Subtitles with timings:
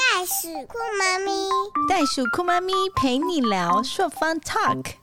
[0.00, 1.30] 袋鼠酷妈咪，
[1.86, 4.94] 袋鼠酷妈咪陪你聊朔方 Talk。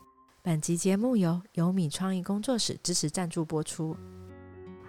[0.42, 3.96] 本集节目由优米创意工作室支持赞助播出。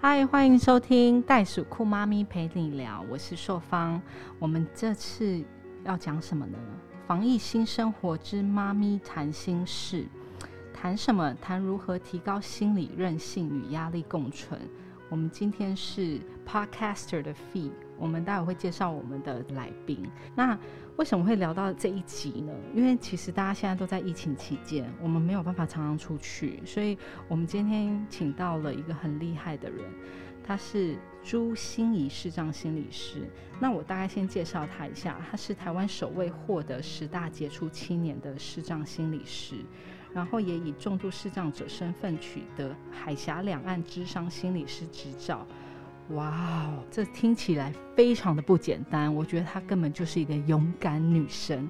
[0.00, 4.00] 嗨，欢迎收听袋鼠酷妈咪陪你聊，我是朔方。
[4.38, 5.44] 我们这次
[5.84, 6.58] 要讲什么呢？
[7.06, 10.06] 防疫新生活之妈咪谈心事，
[10.72, 11.34] 谈什么？
[11.34, 14.58] 谈如何提高心理韧性与压力共存。
[15.10, 20.10] 我们今天是 Podcaster 的 Fee，我们待会会介绍我们的来宾。
[20.34, 20.58] 那
[20.96, 22.52] 为什么会聊到这一集呢？
[22.74, 26.96] 因为其实大家现在都在疫情期间，我们没有办法常常出去，所以
[27.28, 29.84] 我们今天请到了一个很厉害的人，
[30.42, 33.28] 他是朱心怡视障心理师。
[33.60, 39.56] 那我大概先介绍他一下，他是台湾首位获得十大杰出青年的视障心理师。
[40.14, 45.46] 然后也以重度视障者身份取得海峡两岸智商心理师执照。
[46.14, 49.14] 哇哦，这听起来非常的不简单。
[49.14, 51.68] 我觉得她根本就是一个勇敢女神。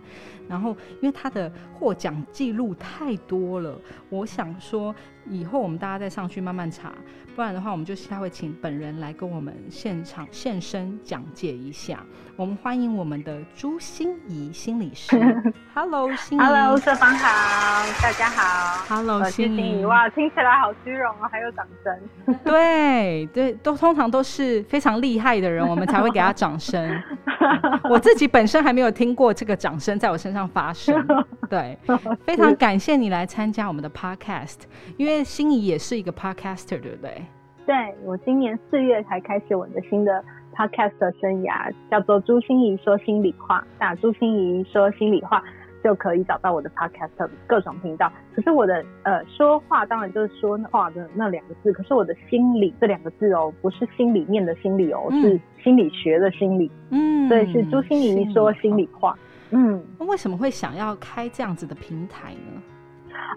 [0.48, 3.77] 然后，因为她的获奖记录太多了，
[4.08, 4.95] 我想说
[5.30, 6.92] 以后我们大家再上去慢慢查，
[7.36, 12.00] 不然的话，我们就下会请本人来跟我们现场现身讲解一下。
[12.36, 15.18] 我们欢迎我们的朱心怡心理师。
[15.74, 16.40] Hello，心怡。
[16.40, 18.94] Hello，社方好，大家好。
[18.94, 19.56] Hello，心怡。
[19.56, 19.84] 心怡。
[19.84, 22.38] 哇，听起来好虚荣哦，还有掌声。
[22.44, 27.02] 对对，都通常都是非常厉害的人，我们才会给他掌声。
[27.91, 30.94] 我自己本身还没有听过这个掌声在我身上发生。
[31.48, 31.78] 对，
[32.25, 34.58] 非常感谢你来参加我们的 podcast，
[34.97, 37.22] 因为心仪也是一个 podcaster，对不对？
[37.67, 43.62] 对我今年四月才开始我的新的 podcast 的生涯，叫做朱心怡说心里话。
[43.78, 45.42] 打朱心怡说心里话
[45.82, 48.12] 就可以找到我的 podcast 各种频道。
[48.34, 56.70] 可是我的呃说话当然就是说话的那两个字，可是我的心理这两个字哦，不是心里面的心理哦，嗯是心理学的心理。
[56.90, 59.16] 嗯，所以是朱心怡说心里话。
[59.50, 59.82] 嗯。
[59.98, 62.62] 那为什么会想要开这样子的平台呢？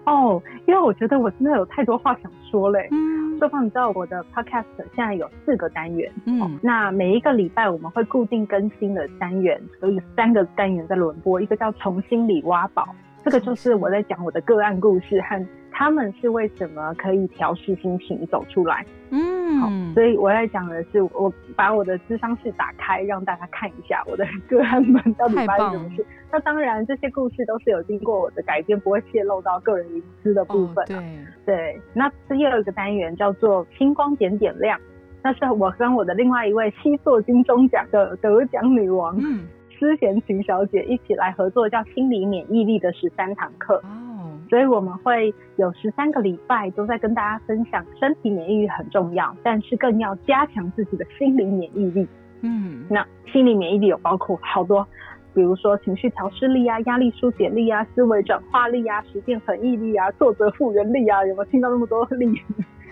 [0.04, 2.88] 哦，因为我觉得我真的有太多话想说嘞。
[2.90, 3.22] 嗯。
[3.38, 4.64] 说放你知道我的 podcast
[4.94, 6.58] 现在有四个单元，嗯。
[6.62, 12.86] 那每一个礼拜我们会固定更新的单元，所以三个单元在轮播，一个叫从心里挖宝，
[13.24, 18.84] 这个就是我在讲我的个案故事和他们是为什么可以调试心情走出来。
[19.10, 26.04] 嗯，好所以我在讲的是，我把我的智商室打开，让大家看一下我的个案们到底发生什么事。
[26.30, 31.02] 那当然，这些故事都是有经过我的改编，不会泄露到个人隐私的部分、啊哦。
[31.44, 31.80] 对，对。
[31.92, 34.80] 那第二个单元叫做“星光点点亮”，
[35.22, 39.46] 那是我跟我的另外一位西座金钟奖的得奖女王嗯，
[39.82, 43.74] 施贤琴小姐一起来合作，叫“心理免疫力”的十三堂课。
[43.78, 52.06] 哦，所以我们会有十三个礼拜都在跟大家分享，身体免疫力很重要，但是更要加强自己的心理免疫力。
[52.42, 54.86] 嗯那心理免疫力有包括好多，
[55.34, 62.40] 比如说情绪调试力啊、压力疏解力啊、思维转化力啊、实践恒毅力啊、作者复原力啊，有没有听到那么多力？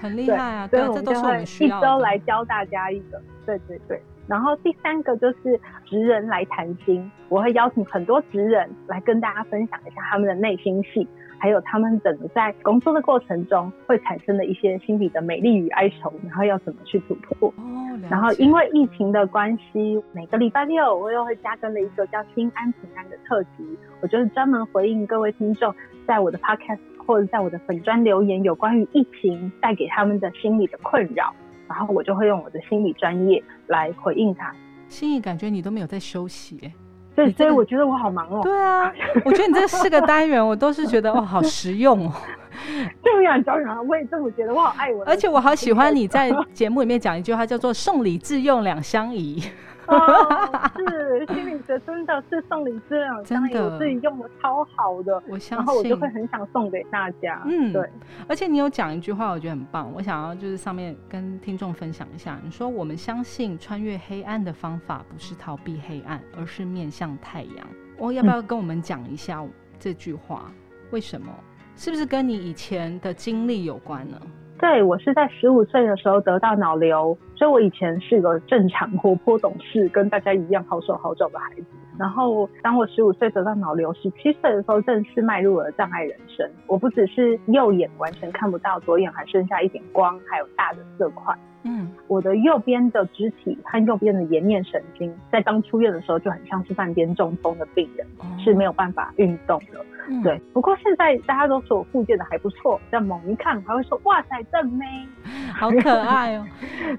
[0.01, 1.87] 很厉害啊，对啊，所以我这都是我们就会一们需要的。
[1.87, 4.03] 周来教大家一个，对对对。
[4.31, 11.05] 然后第三个就是职人来谈心，我会邀请很多职人来跟大家分享一下他们的内心戏，
[11.37, 17.49] 还有他们整个在工作的过程中会产生的一些心理的美丽与哀愁，然后要怎么去突破。
[17.57, 23.67] 哦，然后因为疫情的关系，每个礼拜六我又会加更了一个叫“心安平安”的特辑，
[24.01, 25.75] 我就是专门回应各位听众
[26.07, 31.35] 在我的 podcast 或者在我的粉专留言有关于疫情带给他们的心理的困扰，
[31.71, 34.53] 然后我就会用我的心理专业来回应他。
[34.89, 36.73] 心怡感觉你都没有在休息耶。
[37.15, 38.41] 对，你这个所以我觉得我好忙哦。
[38.43, 38.93] 对啊，
[39.25, 42.13] 我觉得你这四个单元我都是觉得哦，好实用哦，
[43.03, 45.05] 这样教人，我也这么觉得，我好爱我。
[45.05, 49.43] 而且我好喜欢你在节目里面讲一句话，叫做“送礼自用两相宜
[49.91, 56.09] 哦，是心理学真的是送礼这样，真的我自己用的超好的”，，我相然后我就信会。
[56.11, 57.43] 很想送给大家。
[57.47, 57.89] 嗯对。
[58.28, 62.39] 而且你有讲一句话，我觉得很棒，我想要就是上面跟听众分享一下。
[62.43, 67.66] 你说我们相信穿越黑暗的方法不是逃避黑暗，而是面向太阳。
[67.98, 69.45] 我要不要跟我们讲一下
[69.78, 70.51] 这句话？
[70.91, 71.33] 为什么？
[71.77, 74.21] 是不是跟你以前的经历有关呢？
[74.60, 81.65] 对我是在十五岁的时候得到脑瘤，所以我以前是个正常、活泼、懂事，跟大家一样好手好脚的孩子。
[81.98, 86.47] 然后当我十五岁得到脑瘤，十七岁的时候正式迈入了障碍人生。
[86.66, 91.34] 我不只是右眼完全看不到，左眼还剩下一点光，还有大的色块。
[91.62, 99.84] 嗯我的右边的肢体和右边的颜面神经，在刚出院的时候就很像是半边中风的病人，哦是没有办法运动的。
[100.09, 104.84] 嗯对，不过现在大家都说我复健的还不错，这样猛一看还会说哇塞正妹，
[105.54, 106.47] 好可爱哦。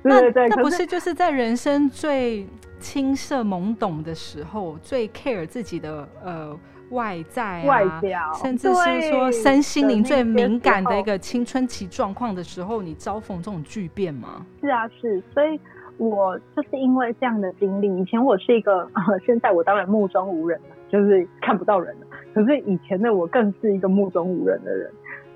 [0.03, 2.47] 对 对对，可那那不是就是在人生最
[2.79, 6.57] 青涩懵懂的时候，最 care 自己的呃
[6.91, 14.45] 外在、啊、外表，甚至是说身心灵最敏感的一个青春期状况的时候，你遭逢这种巨变吗？
[14.61, 15.59] 是啊，是，所以
[15.97, 22.07] 我就是因为这样的经历，以前我是一个，呃、 现在我当然目中无人了，就是看不到人了。
[22.33, 24.89] 可是以前的我更是一个目中无人的人。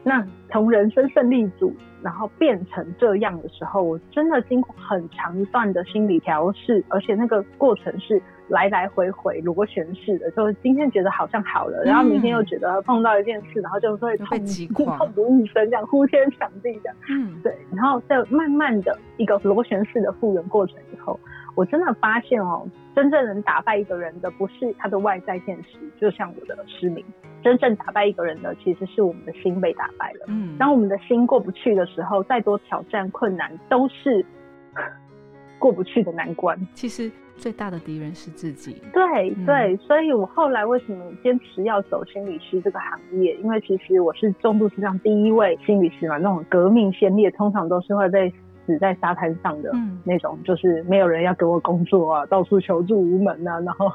[0.07, 1.73] 那从人生胜利组，
[2.03, 14.39] 然后变成这样的时候，我真的经过很长一段的心理调试，而且那个过程是来来回回螺旋式的，就是今天觉得好像好了，然后明天又觉得碰到一件事，然后就会痛
[14.75, 16.95] 痛不欲生，这样呼天抢地这样。
[17.09, 21.19] 嗯，对，然后在慢慢的一个螺旋式的复原过程以后，
[21.55, 22.63] 我真的发现哦，
[22.95, 27.03] 真正能打败一个人的不是他的外在现实，就像我的失明，
[27.45, 30.25] 真正打败一个人的其实是我们的心被打败了。
[30.29, 34.25] 嗯，当我们的心过不去的时候，再多挑战困难都是
[35.59, 36.59] 过不去的难关。
[36.73, 38.81] 其实最大的敌人是自己。
[38.91, 43.35] 对嗯对，所以我后来为什么坚持要走心理师这个行业？
[43.35, 48.33] 因为其实我是重度智障第一位心理师嘛，那种革命先烈通常都是会被
[48.65, 53.91] 死在沙滩上的嗯那种，就是没有人要给我工作啊，到处求助无门啊， 然后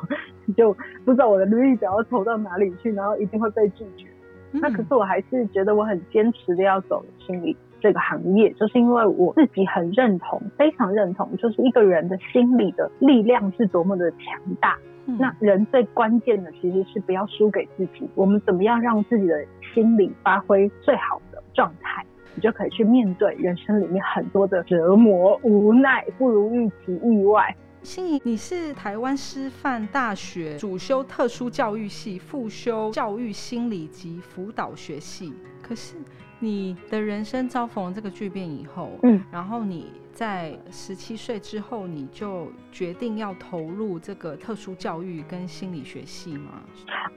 [0.56, 0.72] 就
[1.04, 4.06] 不知道我的履历表要投到哪里去，然后一定会被拒绝。
[4.52, 14.76] 那可嗯是我还是觉得我很坚持的要走心理这个行业，就是因为我自己很认同，非常认同，就是一个人的心理的力量是多么的强大。
[15.06, 19.44] 嗯那人最关键的其实是不要输给自己，我们怎么样让自己的
[19.74, 22.04] 心理发挥最好的状态，
[22.40, 27.54] 你就可以去面对人生里面很多的折磨、无奈、不如预期、意外。
[27.82, 35.34] 心怡，你是台湾师范大学主修特殊教育系，副修教育心理及辅导学系。
[35.60, 35.96] 可是
[36.38, 46.62] 你的人生遭逢这个巨变以后，嗯，然后你在十七岁之后，你就决定要投入这个特殊教育跟心理学系吗？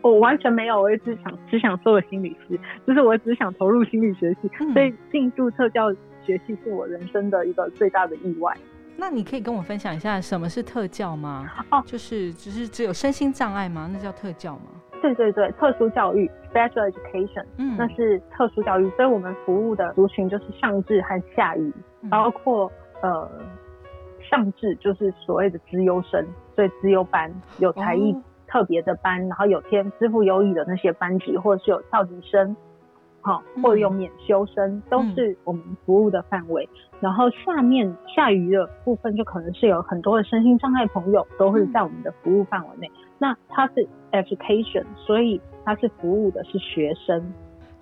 [0.01, 5.91] 我完全没有，我也只想只想做个心理师，就是我只想投入心理学系，嗯所以进入特教
[6.25, 8.55] 学系是我人生的一个最大的意外。
[8.95, 11.47] 那你可以跟我分享一下什么是特教吗？
[11.71, 13.89] 哦就是只是只有身心障碍吗？
[13.91, 14.65] 那叫特教吗？
[15.01, 21.73] 对对对，特殊教育 （special education） 嗯那是特殊教育，所以我们服务的族群就是上智和下愚，
[22.03, 22.71] 嗯包括
[23.03, 23.29] 呃
[24.29, 32.55] 上智就是所谓的资优生，所以资优班有才艺哦特别的班，然后有天资赋优异的那些班级，或者是有跳级生，
[33.21, 36.69] 好、嗯或者有免修生，都是我们服务的范围。
[36.99, 42.89] 然后下面下余的部分就可能是有很多的身心障碍朋友都会在我们的服务范围内。
[43.17, 47.33] 那它是 education，所以它是服务的是学生，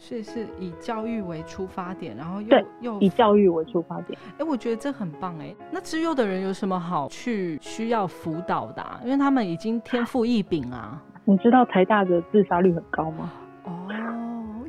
[0.04, 4.18] 所以是以教育为出发点，然后又对又以教育为出发点。
[4.40, 5.56] 哎、我觉得这很棒哎。
[5.70, 9.00] 那资优的人有什么好去需要辅导的、啊？
[9.06, 11.00] 因为他们已经天赋异禀啊。
[11.24, 13.32] 你知道台大的自杀率很高吗？
[13.66, 13.88] 哦，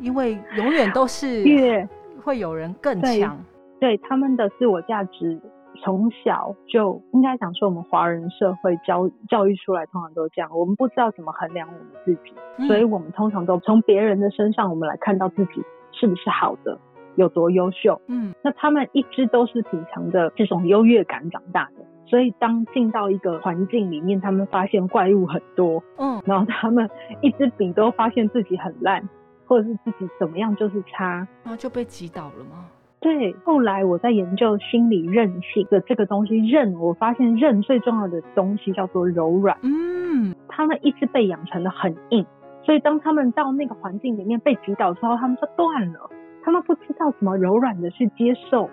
[0.00, 1.88] 因为永远都是 越
[2.22, 3.42] 会有人更对强。
[3.80, 5.40] 对他们的自我价值，
[5.82, 10.48] 从小就应该讲说，我们华人社会教教育出来，通常都这样。
[10.56, 16.78] 我们不知道怎么衡量我们自己，嗯所以我们通常都从别人的身上，我们来看到自己是不是好的，
[17.16, 18.00] 有多优秀。
[18.06, 26.88] 嗯那他们一直都是品尝着这种优越感长大的，所以当进到一个环境里面，他们发现怪物很多，嗯然后他们
[27.22, 29.08] 一支笔都发现自己很烂，
[29.46, 31.26] 或者是自己怎么样就是差。
[31.42, 32.66] 然后就被击倒了吗？
[33.02, 39.58] 对，后来我在研究心理韧性的这个东西，韧，我发现韧最重要的东西叫做柔软。
[39.62, 42.24] 嗯，他们一直被养成的很硬，
[42.62, 46.08] 所以当他们到那个环境里面被击倒之后，他们就断了。
[46.44, 48.70] 他们不知道怎么柔软的去接受，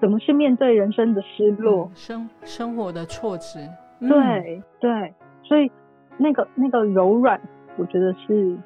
[0.00, 1.90] 怎么去面对人生的失落嗯。
[1.96, 3.58] 生生活的挫折。
[4.00, 5.68] 嗯，对对，所以
[6.16, 7.40] 那个那个柔软，
[7.76, 8.56] 我觉得是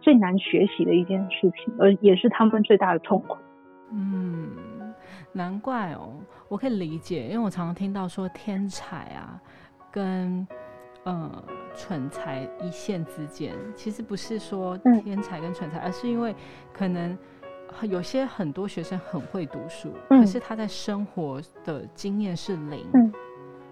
[0.00, 3.36] 最难学习的一件事情，而也是他们最大的痛苦。
[3.92, 4.94] 嗯，
[5.32, 6.14] 难怪哦，
[6.48, 9.40] 我可以理解，因为我常常听到说天才啊，
[9.90, 10.46] 跟
[11.04, 11.44] 呃
[11.74, 15.02] 蠢才一线之间，其实不是说嗯。
[15.02, 16.34] 天才跟蠢才，而是因为
[16.72, 17.16] 可能
[17.82, 20.20] 有些很多学生很会读书，嗯。
[20.20, 22.86] 可是他在生活的经验是零。
[22.92, 23.12] 嗯。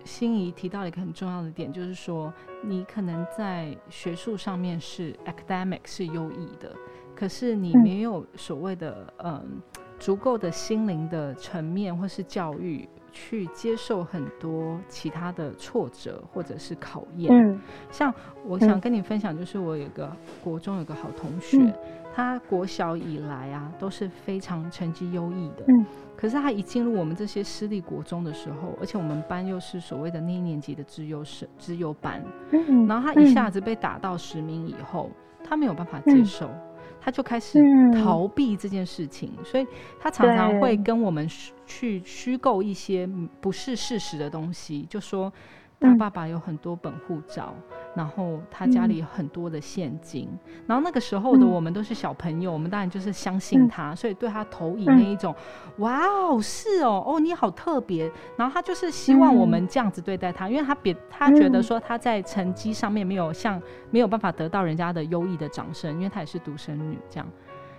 [0.04, 2.32] 心仪提到了一个很重要的点，就是说
[2.64, 6.74] 你可能在学术上面是 academic 是优异的，
[7.14, 7.82] 可是你嗯。
[7.82, 9.60] 没有所谓的嗯
[9.98, 17.32] 足够的心灵的层面或是教育，去接受很多其他的挫折或者是考验。
[17.32, 17.60] 嗯。
[17.90, 18.12] 像
[18.46, 18.80] 我想嗯。
[18.80, 20.10] 跟你分享，就是我有一个
[20.42, 21.74] 国中有个好同学，嗯。
[22.14, 25.86] 他国小以来啊都是非常成绩优异的，嗯。
[26.16, 35.10] 可是他一进入我们这些私立国中的时候，而且我们班又是所谓的那一年级的资优生资优班，嗯，然后他一下子被打到十名以后，
[35.44, 36.24] 他没有办法接嗯。
[36.24, 36.50] 受，
[37.00, 37.88] 他就开始嗯。
[38.02, 39.66] 逃避这件事情，所以
[39.98, 41.28] 他常常会跟我们
[41.66, 45.32] 去虚构一些嗯不是事实的东西，就说
[45.80, 45.98] 他嗯。
[45.98, 47.54] 爸爸有很多本护照，
[47.94, 50.28] 然后他家里有很多的现金，
[50.66, 51.50] 然后那个时候的嗯。
[51.50, 53.68] 我们都是小朋友，我们当然就是相信嗯。
[53.68, 54.96] 他，所以对他投以嗯。
[54.96, 55.34] 那一种，
[55.78, 61.62] 哇哦，是哦，哦你好特别，然后他就是希望我们这样子对待他，因为他别他觉得嗯。
[61.62, 67.26] 说他在成绩上面没有像没有办法得到人家的优异的掌声，因为他也是独生女，这样，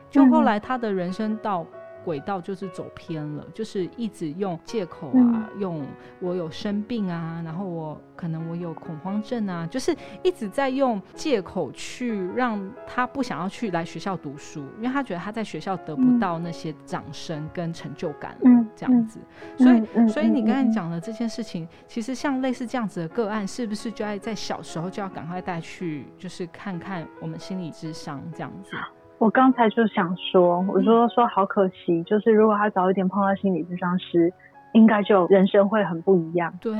[0.09, 0.45] 就后嗯。
[0.45, 1.65] 来他的人生到。
[2.03, 5.85] 轨道就是走偏了，就是一直用借口嗯啊，用
[6.19, 19.19] 我有生病啊，然后我可能我有恐慌症啊，就是一直在用借口去让他不想要去来学校读书，因为他觉得他在学校得不嗯到那些掌声跟成就感了，嗯这样子。
[19.57, 28.71] 所以所以你刚才讲的这件事情，其实像类似这样子的个案，是不是就要在小时候就要赶快带去，就是看看我们心理智商这样子？
[29.19, 34.33] 我刚才就想说，我说说好可惜，就是如果他早一点碰到心理咨商师，
[34.73, 36.51] 应该就人生会很不一样。
[36.59, 36.73] 对。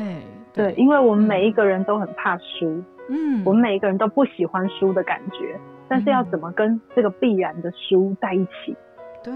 [0.51, 8.75] 对，因为我们每一个人都很怕输，嗯，我们每一个人都不喜欢输的感觉，但是要怎么跟这个必然的输在一起？
[9.24, 9.31] 对，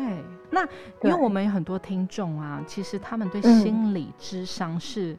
[0.50, 0.62] 那
[1.02, 3.44] 因为我们有很多听众啊，其实他们对嗯。
[3.44, 5.16] 心理智商是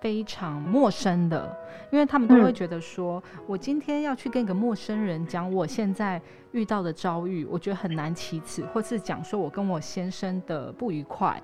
[0.00, 1.56] 非常陌生的，
[1.90, 6.20] 因为他们都会嗯觉得说，我今天要去跟一个陌生人讲我现在
[6.52, 11.42] 遇到的遭遇，我觉得很难启齿，或是讲说我跟我先生的不愉快，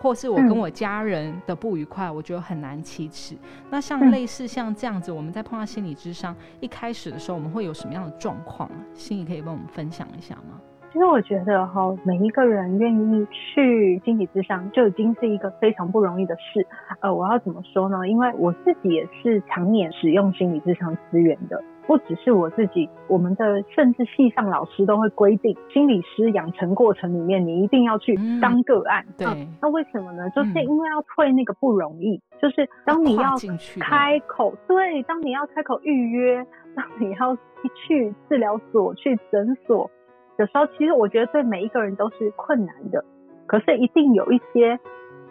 [0.00, 3.36] 或是我跟嗯我家人的不愉快，我觉得很难启齿。
[3.70, 8.70] 那像嗯类似像这样子，我们在碰到心理智商一开始的时候，我们会有什么样的状况？
[8.94, 10.60] 心理可以帮我们分享一下吗？
[10.92, 16.66] 其实我觉得哈，每一个人愿意去心理咨商，就已经是一个非常不容易的事。
[17.00, 18.08] 呃，我要怎么说呢？
[18.08, 29.04] 因为我自己也是常年使用心理咨商资源的，不只是我自己，我们的甚至系上老师都会规定，心理师养成过程里面，你一定要去嗯当个案。
[29.18, 30.28] 对啊那为什么呢？
[30.30, 33.34] 就是嗯因为要退那个不容易，就是当你要
[33.78, 37.36] 开口，对，当你要开口预约，当你要
[37.86, 39.90] 去治疗所、去诊所
[40.38, 43.04] 的时候，其实我觉得对每一个人都是困难的。
[43.46, 44.78] 可是一定有一些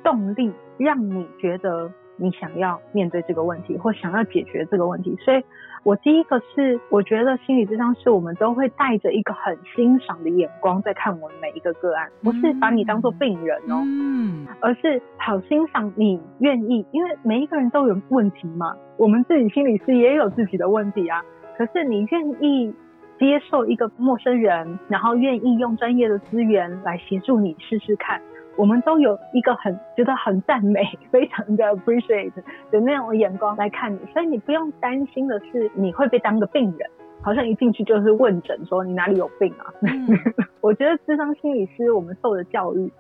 [0.04, 5.16] 动力，让你觉得你想要面对这个问题，或想要解决这个问题。
[5.20, 5.44] 所以，
[5.84, 13.84] 我第一个是，我觉得心理咨商是我们都会带着一个很欣赏的眼光在看我们每一个个案，不是把你当做病人哦。
[13.86, 21.24] 嗯，而是好欣赏你愿意，因为每一个人都有问题嘛，我们自己心理师也有自己的问题啊。
[21.56, 22.74] 可是你愿意
[23.20, 28.22] 接受一个陌生人，然后愿意用专业的资源来协助你试试看，
[28.56, 30.82] 我们都有一个很觉得很赞美、
[31.12, 32.32] 非常的 appreciate
[32.72, 36.90] 的那种眼光来看你，所以你不用担心的是你会被当个病人，
[37.22, 39.74] 好像一进去就是问诊说你哪里有病啊。
[39.82, 40.08] 嗯
[40.62, 42.92] 我觉得智商心理师我们受的教育，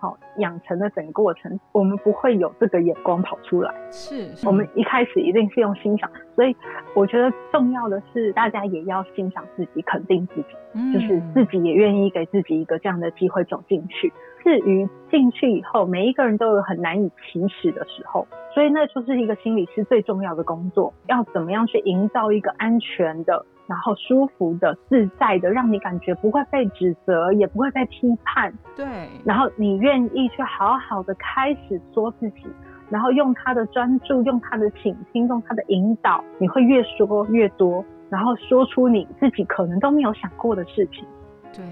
[0.00, 3.72] 好、养成的整个过程，我们不会有这个眼光跑出来。
[3.90, 6.56] 是，我们一开始一定是用欣赏，所以
[6.94, 14.12] 我觉得重要的是大家也要欣赏自己，肯定自己，嗯就是自己也愿意给自己一个这样的机会走进去。
[14.42, 23.44] 至于进去以后，每一个人都有很难以启齿的时候，所以那就是一个心理师最重要的工作，要怎么样去营造一个安全的。
[23.70, 28.84] 然后舒服的、自在的，让你感觉不会被指责，也不会被批判，对，
[29.24, 32.48] 然后你愿意去好好的开始说自己，
[32.88, 41.06] 然后用他的专注，用他的倾听，用他的引导，你会越说越多，然后说出你自己可能都没有想过的事情。
[41.52, 41.64] 对，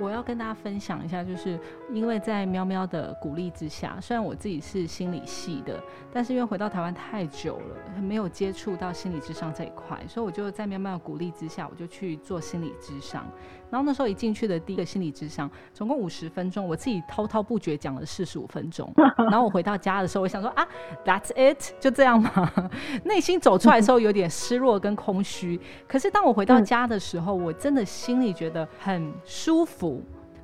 [0.00, 1.58] 我要跟大家分享一下，就是
[1.92, 5.82] 因为在喵喵的鼓励之下，虽然我自己是心理系的，
[6.12, 13.24] 但是因为回到台湾太久了，没有接触到心理智商这一块，所以我就在喵喵的鼓励之下，我就去做心理智商。
[13.70, 18.92] 然后那时候一进去的第一个心理智商，总共五十分钟，我自己滔滔不绝讲了四十五分钟。
[19.30, 20.66] 然后我回到家的时候，我想说啊
[21.04, 22.52] ，That's it，就这样吗？
[23.04, 25.60] 内心走出来的时候有点失落跟空虚。
[25.88, 29.83] 可是当我回到嗯家的时候，我真的心里觉得很舒服。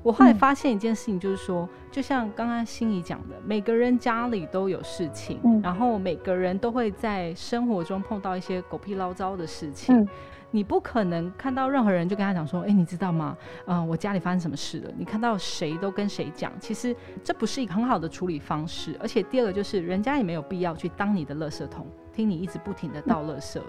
[0.02, 9.94] 我后来嗯发现一件事情，就是说，就像刚刚心怡讲的，每个人家里都有事情，嗯然后每个人都会在生活中碰到一些狗屁唠糟的事情。
[9.94, 10.08] 嗯
[10.52, 13.36] 你不可能看到任何人就跟他讲说，哎、你知道吗？
[13.66, 14.90] 嗯、我家里发生什么事了？
[14.98, 16.92] 你看到谁都跟谁讲，其实
[17.22, 18.96] 这不是一个很好的处理方式。
[19.00, 23.60] 而且第二个就是，人家也没有必要去当你的垃圾桶，听你一直不停的倒垃圾。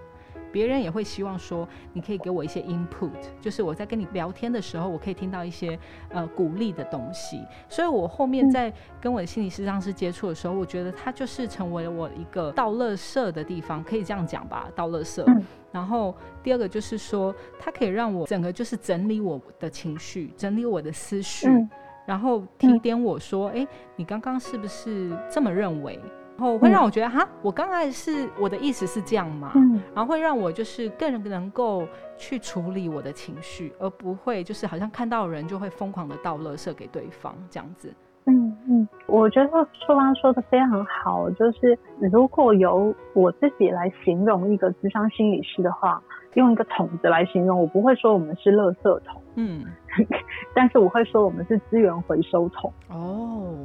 [0.51, 5.77] 别人也会希望说，你可以给我一些 input，就是我在跟你聊天的时候，我可以听到一些
[6.09, 7.41] 呃鼓励的东西。
[7.69, 15.23] 所以我后面嗯在跟我的心理师上师接触的时候，我觉得他就是成为了我一个倒乐色的地方，可以这样讲吧，倒垃圾。
[15.27, 21.69] 嗯然后第二个就是说，它可以让我整个就是整理我的情绪，整理我的思绪，嗯
[22.05, 25.97] 然后提点我说，哎、你刚刚是不是这么认为？
[26.41, 29.51] 然后会嗯让我觉得，哈，我刚才是我的意思是这样嘛？
[29.53, 37.93] 嗯然后会让我就是更能够去处理我的情绪，而不会就是好像看到人就会疯狂的倒垃圾给对方这样子。
[38.25, 39.49] 嗯嗯，我觉得
[39.85, 41.77] 硕芳说的非常好，就是
[42.11, 46.01] 如果由我自己来形容一个智商心理师的话，
[46.33, 49.65] 用一个桶子来形容，我不会说我们是垃圾桶，嗯，
[50.53, 52.71] 但是我会说我们是资源回收桶。
[52.89, 53.55] 哦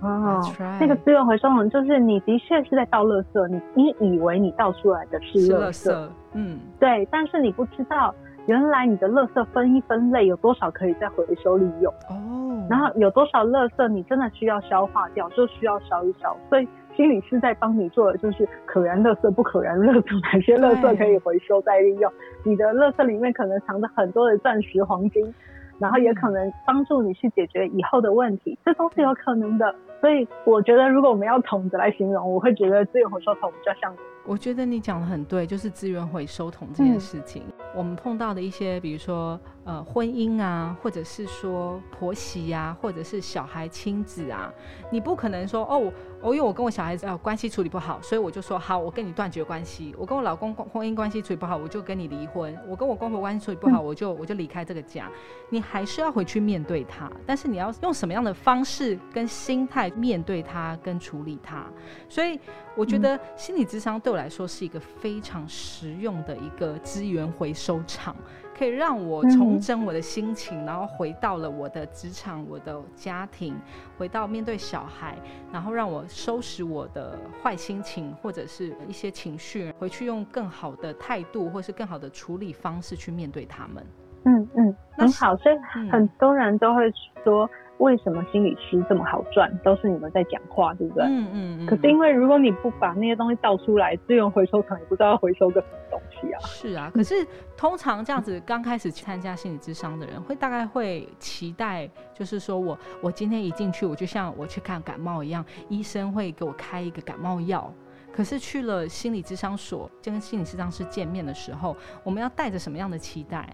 [0.00, 0.42] 哦
[0.80, 8.12] 那个资源回收桶就是你的确是在倒垃圾，你你以为你倒出来的是是垃圾，垃圾，嗯，对，但是你不知道
[8.46, 11.92] 原来你的垃圾分一分类有多少可以再回收利用。
[12.10, 16.36] 哦，然后有多少垃圾你真的需要消化掉，就需要烧一烧。
[16.48, 22.12] 所以心理师在帮你做的就是可燃垃圾、不可燃垃圾，哪些垃圾可以回收再利用。
[22.44, 25.34] 你的垃圾里面可能藏着很多的钻石、黄金，
[25.78, 29.74] 然后也可能帮助你去解决以后的问题，这都是有可能的。
[30.00, 37.42] 所以我觉得，如果我们要桶子来形容，我会觉得资源回收桶比较像我觉得你讲的很对，就是资源回收桶这件嗯事情。
[37.74, 44.52] 我们碰到的一些，比如说呃婚姻啊，或者是说婆媳呀、或者是小孩亲子啊，
[44.90, 49.94] 你不可能说哦，我哦，因为我跟我小孩子呃关系处理不好，所以我就说好，我跟你断绝关系。
[49.98, 52.54] 我跟我老公关婚姻关系处理不好，我就跟你离婚。
[52.68, 55.10] 我跟我公婆关系处理不好，我就我就离开这个家。
[55.48, 61.64] 你还是要回去面对他，但是你要用什么样的方式跟心态面对他跟处理他。
[62.08, 62.38] 所以
[62.74, 68.16] 我觉得心理智商对我来说是一个非常实用的一个资源回收场，
[68.56, 73.54] 可以让我重整我的心情，然后回到了我的职场、我的家庭，
[73.98, 75.16] 回到面对小孩，
[75.52, 83.84] 然后让我收拾我的坏心情或者是一些情绪，回去用更好的态度或是更好的处理方式去面对他们。
[84.24, 85.36] 嗯嗯，很好。
[85.36, 86.82] 所以嗯很多人都会
[87.24, 87.48] 说，
[87.82, 89.52] 为什么心理师这么好赚？
[89.64, 91.04] 都是你们在讲话，对不对？
[91.04, 91.66] 嗯嗯嗯。
[91.66, 96.38] 可是因为如果你不把那些东西倒出来，资源回收厂也不知道要回收个什么东西啊。
[96.42, 107.68] 是啊，可是通常这样子刚开始去参加心理咨商的人，会大概会期待，就是说我我今天一进去，我就像我去看感冒一样，医生会给我开一个感冒药。
[108.12, 113.48] 可是去了心理咨商所，跟心理咨商师见面的时候，我们要带着什么样的期待？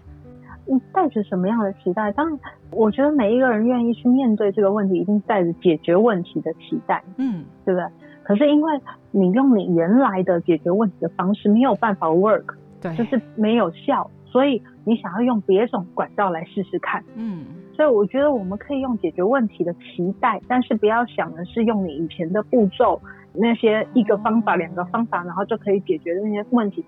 [0.65, 2.11] 你带着什么样的期待？
[2.11, 2.39] 当然，
[2.71, 7.87] 我觉得每一个人愿意去面对这个问题，一定带着解决问题的期待，嗯，对不对？
[8.23, 8.79] 可是因为
[9.11, 17.03] 你用你原来的解决问题的方式没有办法 work，对，就是没有效，所以你想要用别种管道来试试看。
[17.15, 17.45] 嗯
[17.75, 23.01] 所以我觉得我们可以用解决问题的期待，但是不要想的是用你以前的步骤，
[23.33, 26.83] 那些一个方法、两个方法，然后就可以解决的那些问题。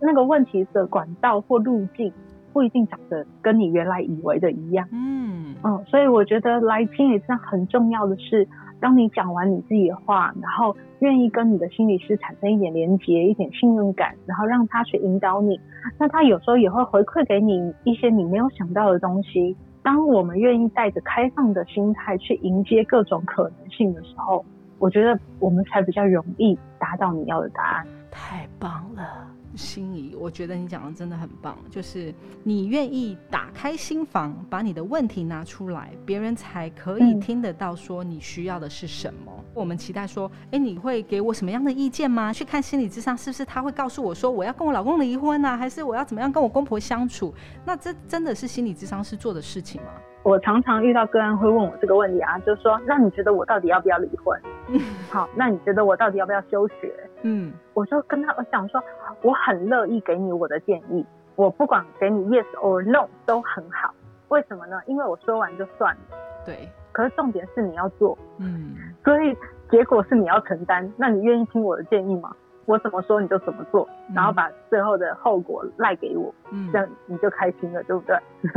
[0.00, 2.12] 那个问题的管道或路径
[2.56, 4.88] 不一定长得跟你原来以为的一样。
[4.90, 8.48] 嗯嗯，所以我觉得来心理上很重要的是，
[8.80, 15.60] 当你讲完你自己的话，然后愿意跟你的心理师产生一点连接、一点信任感，然后让他去引导你，
[15.98, 19.54] 那他有时候也会回馈给你一些你没有想到的东西。
[19.82, 24.42] 当我们愿意带着开放的心态去迎接各种可能性的时候，
[24.78, 27.86] 我觉得我们才比较容易达到你要的答案。
[28.10, 39.32] 太棒了，心仪，我觉得你讲的真的很棒，就是你愿意打开心房，把你的问题拿出来，别人才可以嗯听得到说你需要的是什么。
[39.54, 42.32] 我们期待说，哎，你会给我什么样的意见吗？
[42.32, 47.32] 去看心理智商，是不是他会告诉我说我要跟我老公离婚啊，还是我要怎么样跟我公婆相处？
[47.64, 49.88] 那这真的是心理智商是做的事情吗？
[50.22, 54.38] 我常常遇到个案会问我这个问题啊，就是说，那你觉得我到底要不要离婚？
[55.08, 56.92] 好，那你觉得我到底要不要休学？
[57.22, 58.82] 嗯我就跟他我想说，
[59.22, 63.92] 我很乐意给你我的建议，我不管给你 yes or no 都很好。
[64.28, 64.80] 为什么呢？
[64.86, 66.00] 因为我说完就算了，
[66.44, 68.74] 对，可是重点是你要做，嗯，
[69.04, 69.36] 所以
[69.70, 70.92] 结果是你要承担。
[70.96, 72.34] 那你愿意听我的建议吗？
[72.64, 78.18] 我怎么说你就怎么做，然后把最后的后果赖给我，嗯这样你就开心了，对不对？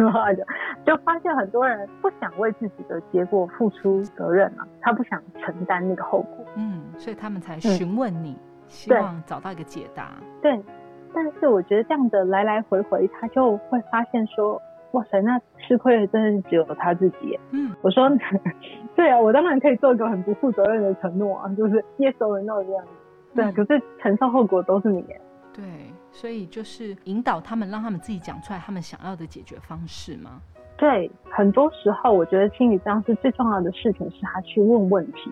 [0.84, 6.44] 就就发现很多人不想为自己的结果付出责任啊，他不想承担那个后果。
[6.56, 8.36] 嗯，所以他们才询问你，
[8.70, 10.14] 希望找到一个解答。
[10.42, 10.58] 对，
[11.14, 17.38] 但是我觉得这样的来来回回，他就会发现说，哇塞，那吃亏的真的是只有他自己。
[17.52, 18.10] 嗯我说，
[18.96, 22.92] 对啊，我当然可以做一个很不负责任的承诺啊，就是 yes or no 这样子。
[23.36, 25.22] 对啊，嗯可是承受后果都是你耶。
[25.52, 25.64] 对，
[26.12, 30.42] 所以就是引导他们，让他们自己讲出来他们想要的解决方式吗？
[30.78, 35.32] 对，很多时候我觉得心理治疗师最重要的事情是他去问问题。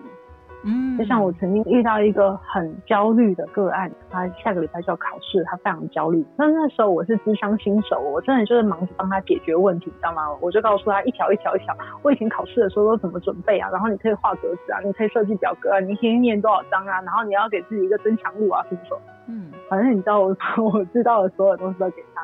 [0.64, 6.24] 嗯，就像我曾经遇到一个很焦虑的个案，他下个礼拜就要考试，他非常焦虑。
[6.36, 10.22] 那那时候我是智商新手，我真的就是忙着帮他解决问题，你知道吗？
[10.40, 19.00] 我就告诉他一条一条一条，我以前考试的时候都怎么准备啊，然后你可以画格子啊，你可以设计表格啊，你可以念多少章啊，然后你要给自己一个增强物啊，什么什么。
[19.28, 20.34] 嗯反正你知道我
[20.72, 22.22] 我知道的所有东西都给他，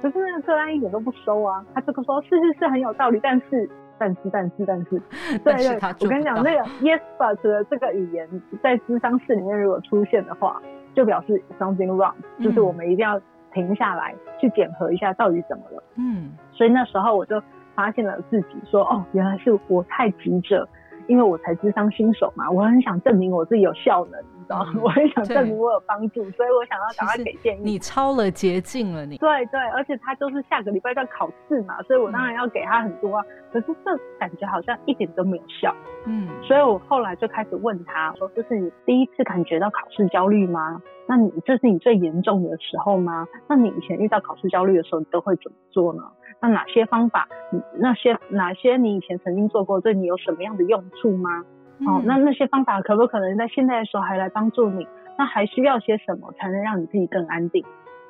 [0.00, 3.68] 可是那个个案一点都不收啊，他这个说是是是很有道理，但是
[3.98, 5.00] 但是但是但是，
[5.44, 8.28] 对但是对我跟你讲，到那个 yes but 的这个语言
[8.62, 10.60] 在智商室里面如果出现的话，
[10.94, 13.20] 就表示 something wrong，就是嗯我们一定要
[13.52, 15.82] 停下来去检核一下到底怎么了。
[15.96, 17.42] 嗯所以那时候我就
[17.74, 20.66] 发现了自己说，哦，原来是我太急着，
[21.06, 24.66] 因为我才智商新手嘛，我很想证明我自己有效能，道？
[24.74, 27.62] 嗯 我很想对证明我有帮助，所以我想要赶快给建议。
[27.62, 33.24] 你超了捷径了你，对对，而且他就是下个礼拜就要考试嘛，所以我当然要给他很多啊。
[33.52, 40.80] 可是这感觉好像一点都没有效，嗯所以我后来就开始问他说：“这是你第一次感觉到考试焦虑吗？
[41.08, 43.26] 那你这是你最严重的时候吗？
[43.48, 46.02] 那你以前遇到考试焦虑的时候，你都会怎么做呢？
[46.40, 51.44] 那哪些方法，你那些哪些你以前曾经做过，对你有什么样的用处吗？
[51.80, 54.86] 哦，嗯那那些方法可不可能在现在的时候还来帮助你？
[55.18, 57.64] 那还需要些什么才能让你自己更安定？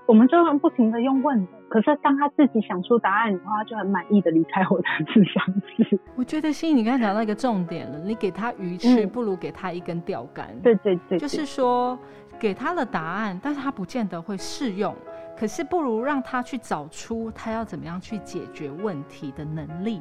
[0.07, 5.45] 我们就能不停的用问的，可是当他自己想出答案以后，他就很满意的离开我的智商
[5.77, 5.99] 室。
[6.15, 10.49] 我觉得心怡，你刚才讲到一个重点了，你给他鱼吃，嗯不如给他一根钓竿。
[10.63, 11.99] 对对对，就是说
[12.39, 14.95] 给他的答案，但是他不见得会适用。
[15.37, 20.01] 可是不如让他去找出他要怎么样去解决问题的能力。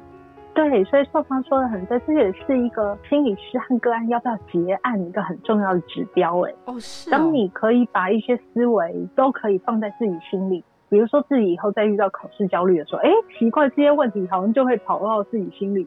[0.56, 6.40] 对，所以受方说的很对，这也是一个心理师和个案要不要结案一个很重要的指标。
[6.48, 15.86] 哎，哦，是哦当你可以把一些思维都可以放在自己心里，比如说自己以后再遇到考试焦虑的时候，哎，奇怪，这些问题好像就会跑到自己心里。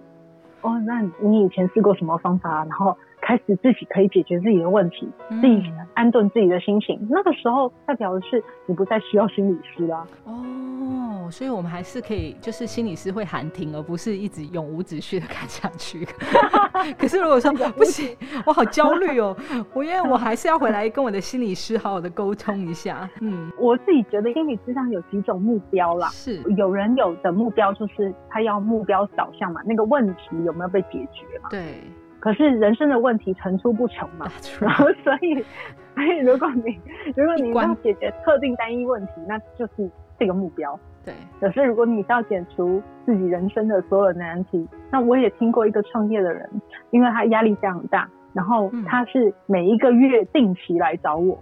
[0.61, 2.65] 哦，那你以前试过什么方法？
[2.65, 2.95] 然后
[3.29, 6.99] 开始自己可以解决自己的问题，嗯自己安顿自己的心情。
[7.11, 10.07] 那个时候代表的是你不再需要心理师啦。
[10.25, 16.09] 哦，所以我们还是可以，就是心理师会喊停，而不是一直永无止续的看下去。
[16.97, 19.37] 可是如果说不行，我好焦虑哦，
[19.75, 23.07] 我因为我还是要回来跟我的心理师好好的沟通一下。
[23.21, 26.09] 嗯，我自己觉得心理智商有几种目标啦。
[26.09, 31.51] 是，有人有的目标就是他要目标导向嘛，那个问题有没有被解决嘛？
[31.51, 31.75] 对
[32.21, 34.27] 可是人生的问题层出不穷嘛，
[34.61, 34.73] 然。
[34.75, 35.45] 后所以
[35.95, 36.79] 所以如果你
[37.17, 40.79] 如果你要解决特定单一问题，那就是这个目标。
[41.05, 46.49] 对，可是如果你是要解除自己人生的所有难题，那我也听过一个创业的人，
[46.91, 51.39] 因为他压力非常大，然后嗯他是每一个月定期来找我。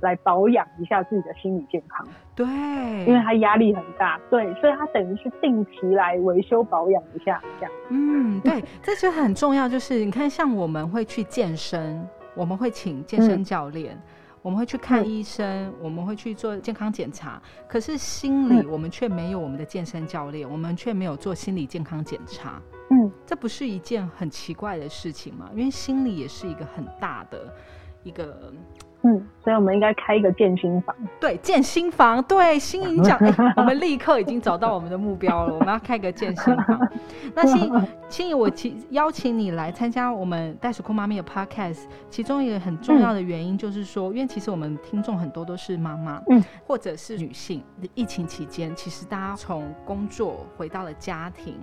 [0.00, 2.06] 来保养一下自己的心理健康，
[2.38, 2.46] 对，
[3.04, 7.72] 因为他压力很大，对，所以他等于是定期来维修保养一下，这样。
[7.88, 9.68] 嗯，对， 这就很重要。
[9.68, 12.00] 就是你看，像我们会去健身，
[12.36, 14.00] 我们会请健身嗯教练，
[14.40, 17.42] 我们会去看嗯医生，我们会去做健康检查。
[17.68, 22.62] 可是心理，嗯我们却没有我们的健身教练，我们却没有做心理健康检查。
[22.90, 25.50] 嗯，这不是一件很奇怪的事情吗？
[25.56, 27.52] 因为心理也是一个很大的
[28.04, 28.52] 一个。
[29.02, 30.94] 嗯，所以我们应该开一个健身房。
[31.20, 36.80] 对，健心房，对，心仪讲， 哎、我们立刻已经找到我们的目标了，我们要开个健身房。
[37.34, 37.70] 那心
[38.08, 47.62] 心仪，我其邀请你来参加我们袋鼠酷妈咪的 podcast，其中一个很重要的原因就是说，因为其实我们听众很多都是妈妈，嗯，或者是女性。
[47.94, 51.56] 疫情期间，其实大家从工作回到了家庭，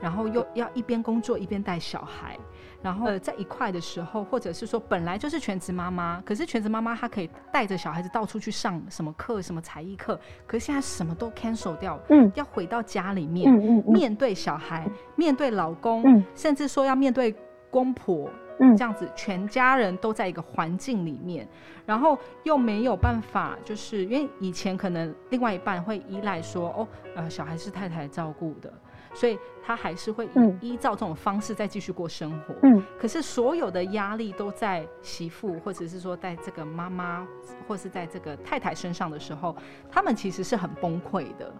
[0.00, 2.36] 然后又要一边工作一边带小孩。
[2.82, 17.34] 然后呃在一块的时候，或者是说本来就是全职妈妈，可是全职妈妈她可以带着小孩子到处去上什么课、什么才艺课，可是现在什么都 cancel 掉，嗯要回到家里面，嗯嗯嗯面对小孩，面对老公，嗯甚至说要面对
[17.70, 21.46] 公婆，嗯这样子，全家人都在一个环境里面，
[21.84, 28.72] 然后又没有办法，就是因为以前可能另外一半会依赖说，哦，呃，小孩是太太照顾的，
[29.12, 30.26] 所以他还是会
[30.60, 32.54] 依依照这种方式再继续过生活。
[32.62, 37.26] 嗯，可是所有的压力都在媳妇，或者是说在这个妈妈，
[37.66, 39.54] 或是在这个太太身上的时候，
[39.90, 41.52] 他们其实是很崩溃的。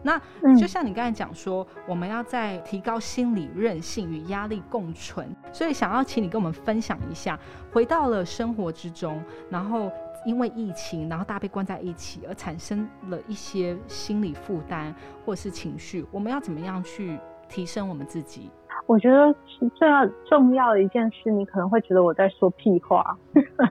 [0.00, 0.16] 那
[0.56, 7.36] 就像你刚才讲说，我们要在提高心理韧性与压力共存，所以想要请你跟我们分享一下，
[7.72, 9.90] 回到了生活之中，然后
[10.24, 18.50] 因为疫情，然后大家被关在一起，而产生了一些心理负担或是情绪，我们要怎么样去提升我们自己？
[18.86, 19.34] 我觉得
[19.74, 23.16] 最要重要的一件事，你可能会觉得我在说屁话。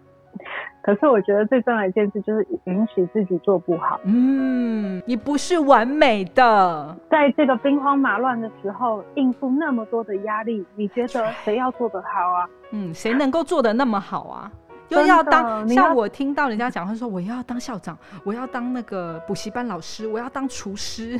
[0.83, 3.99] 可是我觉得最重要的一件事就是允许自己做不好。
[4.05, 12.47] 嗯，你不是完美的，在这个兵荒马乱的时候应付那么多的压力，你觉得谁要做得好啊？
[12.71, 14.51] 嗯，谁能够做得那么好啊？
[14.89, 21.19] 又要当像我听到人家讲，他说我要当校长，我要当那个补习班老师，我要当厨师。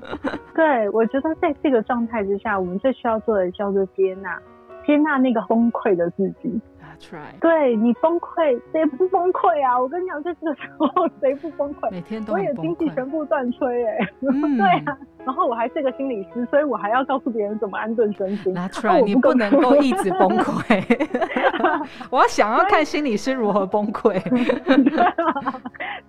[0.54, 4.40] 对，我觉得在这个状态之下，我们最需要做的叫做接纳，
[4.86, 6.60] 接纳那个崩溃的自己。
[7.40, 9.78] 对你崩溃，谁不崩溃啊？
[9.80, 10.88] 我跟你讲，在这个时候
[11.20, 11.88] 谁不崩溃？
[11.92, 14.98] 每天都我也经济全部断炊哎， 对啊。
[15.24, 18.52] 然后我还是个心理师，所以我还要告诉别人怎么安顿身心。
[18.52, 20.82] That's right，你不能够一直崩溃。
[22.10, 24.20] 我要想要看心理师如何崩溃。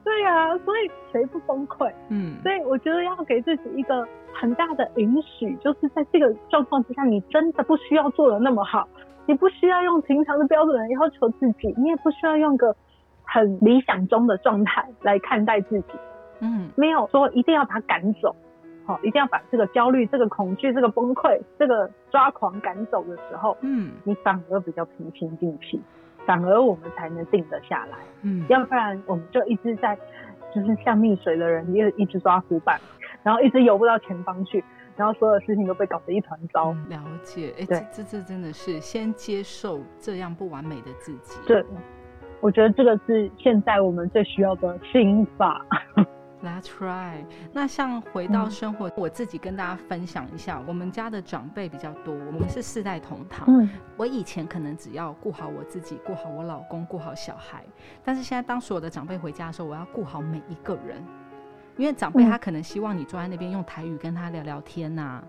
[0.04, 1.92] 对啊，所以谁不崩溃？
[2.10, 8.88] 嗯，所以我觉得要给自己一个很大的允许，就是在这个状况之下，你真的不需要做的那么好。
[9.26, 12.76] 你不需要用平常的标准来要求自己，你也不需要用个
[13.24, 15.94] 很理想中的状态来看待自己。
[16.40, 18.36] 嗯，没有说一定要把它赶走，
[18.90, 25.80] 好，一定要把这个焦虑、这个恐惧、这个崩溃、这个抓狂赶走的时候，嗯，你反而比较平心静气，
[26.26, 28.00] 反而我们才能定得下来。
[28.24, 29.96] 嗯，要不然我们就一直在，
[30.56, 32.82] 就是像溺水的人，一一直抓浮板，
[33.22, 34.64] 然后一直游不到前方去。
[34.96, 36.72] 然后所有事情都被搞得一团糟。
[36.90, 41.40] 了解，哎，这这这真的是先接受这样不完美的自己。
[41.46, 41.64] 对，
[42.42, 45.64] 我觉得这个是现在我们最需要的心法。
[46.42, 47.26] Let's right。
[47.52, 53.46] 那像回到生活，我自己跟大家分享一下，我们家的长辈比较多，我们是四代同堂。
[53.50, 57.66] 嗯，我以前可能只要顾好我自己，顾好我老公，顾好小孩，
[58.06, 61.04] 但是现在当所有的长辈回家的时候，我要顾好每一个人。
[61.80, 65.24] 因为长辈他可能希望你坐在那边用台语跟他聊聊天呐，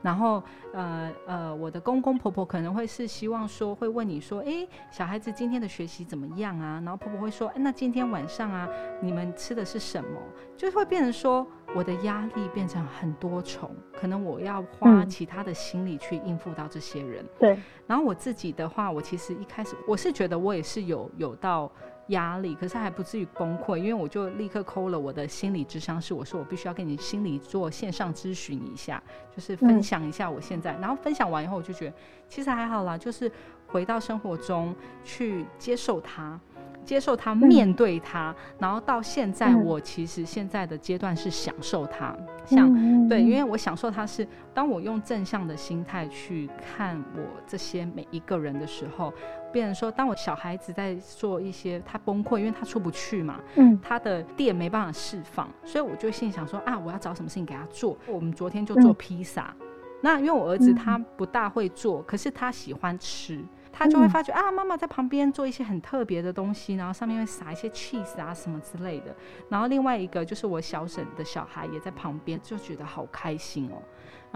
[0.00, 0.40] 然后
[0.72, 6.80] 呃呃，我的公公婆婆可能会是希望说会问你说，哎，小孩子今天的学习怎么样啊？
[6.84, 8.68] 然后婆婆会说，哎，那今天晚上啊，
[9.02, 10.10] 你们吃的是什么？
[10.56, 17.26] 就会变成说我的压力变成很多重，可能我要花其他的心力去应付到这些人。
[17.36, 21.68] 对，然后我自己的话，我其实一开始我是觉得我也是有有到。
[22.08, 29.02] 压力，可是还不至于崩溃，因为我就立刻扣了我的心理智商，是我说我必须要跟你心理做线上咨询一下，
[29.34, 31.94] 就是分享一下我现在，然后分享完以后，我就觉得
[32.28, 33.30] 其实还好啦，就是
[33.66, 36.38] 回到生活中去接受它。
[36.84, 42.72] 接受它，面对它，然后到现在，我其实现在的阶段是享受它，像
[43.08, 49.12] 对，因为我享受它是当我用正向的心态去看我这些每一个人的时候，
[49.56, 57.96] 变成说，当我小孩子在做一些他崩溃，因为他出不去嘛，嗯，他的电没办法释放，所以我就心想说啊，我要找什么事情给他做。
[58.06, 59.56] 我们昨天就做披萨，
[60.02, 63.42] 那因为我儿子他不大会做，可是他喜欢吃。
[63.78, 69.14] 他就会发觉啊，妈妈在旁边做一些很特别的东西，然后上面会撒一些 cheese 啊什么之类的。
[69.50, 73.76] 然后另外一个就是我小婶的小孩也在旁边，就觉得好开心哦。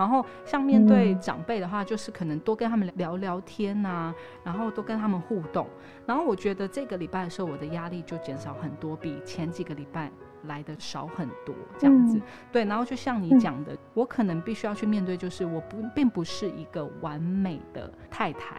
[0.01, 5.67] 然后像面对长辈的话，就是可能多跟他们聊聊天呐，然后多跟他们互动。
[6.07, 10.11] 然后我觉得这个礼拜的时候，我的压力就减少很多，比前几个礼拜
[10.45, 12.19] 来的少很多这样子。
[12.51, 18.57] 对，然后就像你讲的，我可能必须要去面对，就是我不并不是一个完美的太太。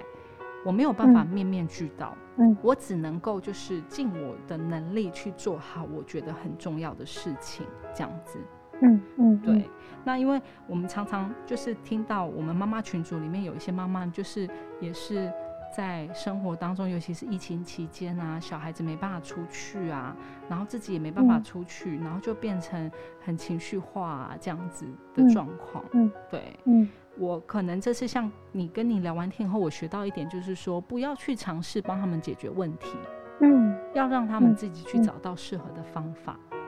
[0.64, 8.38] 我没有办法面面俱到，嗯，我只能够就是尽我的能力去做好我觉得很重要的事情，这样子，
[8.82, 9.70] 嗯嗯，对。
[10.04, 15.32] 那因为我们常常就是听到我们妈妈群组里面有一些妈妈，就是也是
[15.76, 20.16] 在生活当中，尤其是疫情期间啊，小孩子没办法出去啊，
[20.50, 22.92] 然后自己也没办法出去，然后就变成
[23.24, 26.90] 很情绪化这样子的状况，嗯，对，嗯。
[27.18, 32.98] 我可能这次像你跟你聊完天后，我学到一点，就是说不要去尝试帮他们解决问题，
[33.42, 36.61] 嗯，要让他们自己去找到适合的方法，嗯嗯，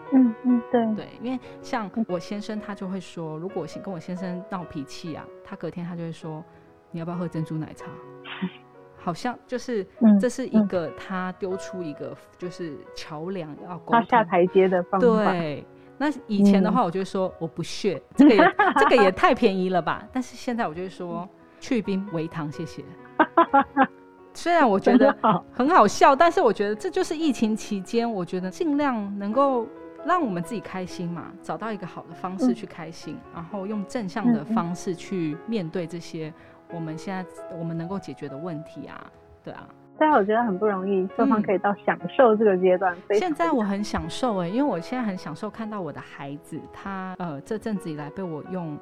[0.71, 6.43] 对对，因为像我先生他就会说，如果我跟我先生闹脾气啊，他隔天他就会说，
[6.91, 7.87] 你要不要喝珍珠奶茶？
[8.97, 9.85] 好像就是
[10.19, 15.65] 这是一个他丢出一个就是桥梁要沟通下台阶的方法，对。
[15.97, 18.41] 那以前的话，我就说我不屑，这个也
[18.79, 20.03] 这个也太便宜了吧。
[20.11, 21.27] 但是现在我就说
[21.59, 22.83] 去冰微糖，谢谢。
[24.33, 25.15] 虽然我觉得
[25.51, 29.67] 很好笑，但是我觉得这就是疫情期间，我觉得尽量能够
[30.05, 36.33] 让我们自己开心嘛，找到一个好的方式去开心，然后用正向的方式去面对这些
[36.73, 37.25] 我们现在
[37.57, 39.11] 我们能够解决的问题啊，
[39.43, 39.67] 对啊。
[39.95, 42.97] 对啊，我觉得很不容易，双方可以到享受这个阶段。
[43.11, 48.75] 现在我很享受哎，因为我现在很享受看到我的孩子，他呃这阵子以来被我用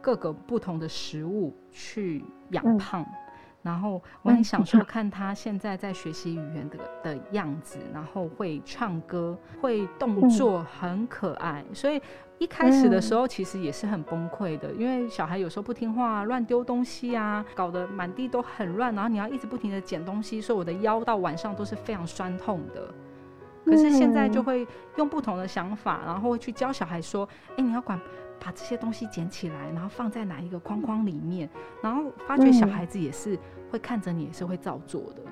[0.00, 3.04] 各个不同的食物去养胖。
[3.62, 11.64] 然后我很享受看他现在在学习语言的的样子，然后会唱歌，会动作很可爱。
[11.72, 12.02] 所以
[12.38, 22.92] 一开始的时候其实也是很崩溃的，因为小孩有时候不听话，乱丢东西啊，搞得满地都很乱，然后你要一直不停的捡东西，所以我的腰到晚上都是非常酸痛的。
[23.64, 27.96] 可是现在就会用不同的想法，然后去教小孩说：“哎，你要管。”
[28.44, 31.48] 把这些东西捡起来，然后放在哪一个框框里面，
[31.80, 33.38] 然后发觉小孩子也是
[33.70, 35.22] 会看着你，也是会照做的。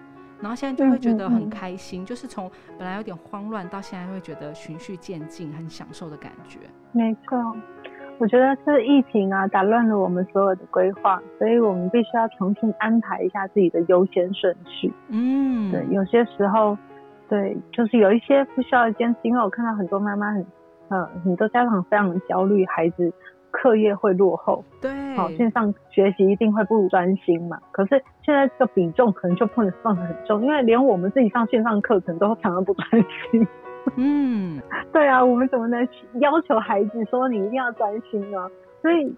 [0.40, 6.60] 然后现在就会觉得很开心，就是从本来有点慌乱，到现在会觉得循序渐进，很享受的感觉。
[6.92, 7.36] 没错，
[8.18, 14.92] 我觉得这疫情啊，打乱了我们所有的规划，所以我们必须要重新安排一下自己的优先顺序。
[15.08, 16.78] 嗯，对，有些时候，
[17.28, 20.46] 对，就是有一些不需要坚持，因为我看到很多妈妈很。
[20.90, 23.12] 嗯，很多家长非常的焦虑，孩子
[23.50, 27.58] 课业会落后，对，好线上学习一定会不专心嘛。
[27.72, 32.88] 可是现在这个比重可能就不能放得很重，因为连我们自己上线上课程都常常不专
[33.30, 33.46] 心。
[33.96, 34.60] 嗯，
[34.92, 35.88] 对啊，我们怎么能
[36.20, 38.48] 要求孩子说你一定要专心呢？
[38.82, 39.14] 所以，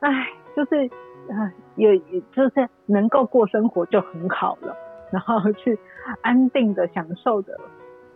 [0.00, 0.88] 唉，就是，
[1.76, 4.74] 也也就是能够过生活就很好了，
[5.10, 5.78] 然后去
[6.22, 7.58] 安定的享受的。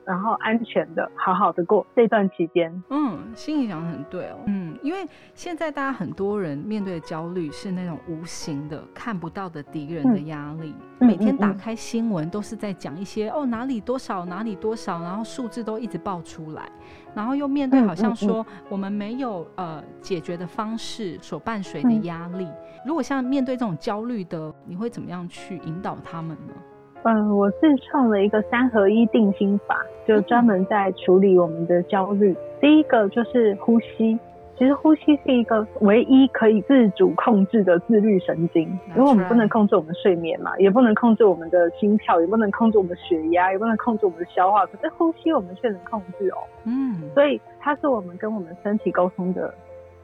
[0.05, 2.83] 然后安全的，好好的过这段期间。
[2.91, 4.39] 嗯，心里想的很对哦。
[4.47, 10.75] 嗯，因为现在大家很多人面对的焦虑是那种无形的、看不到的敌人的压力。
[10.99, 16.69] 每天打开新闻都是在讲一些哦哪里多少哪里多少，然后数字都一直爆出来，
[17.15, 22.47] 然后又面对好像说我们没有呃解决的方式所伴随的压力。
[22.85, 26.53] 如果像面对这种焦虑的，你会怎么样去引导他们呢？
[27.03, 32.37] 嗯，我自创了一个三合一定心法，就专门在处理我们的焦虑。
[32.61, 34.19] 第一个就是呼吸，
[34.59, 38.65] 其实呼吸是一个唯一可以自主控制的自律神经。
[38.95, 46.39] 因为我们不能控制我们睡眠嘛，也不能控制我们的心跳，也不能控制我们的血压，也不能控制我们的消化，可是呼吸我们却能控制哦。
[46.65, 49.55] 嗯，所以它是我们跟我们身体沟通的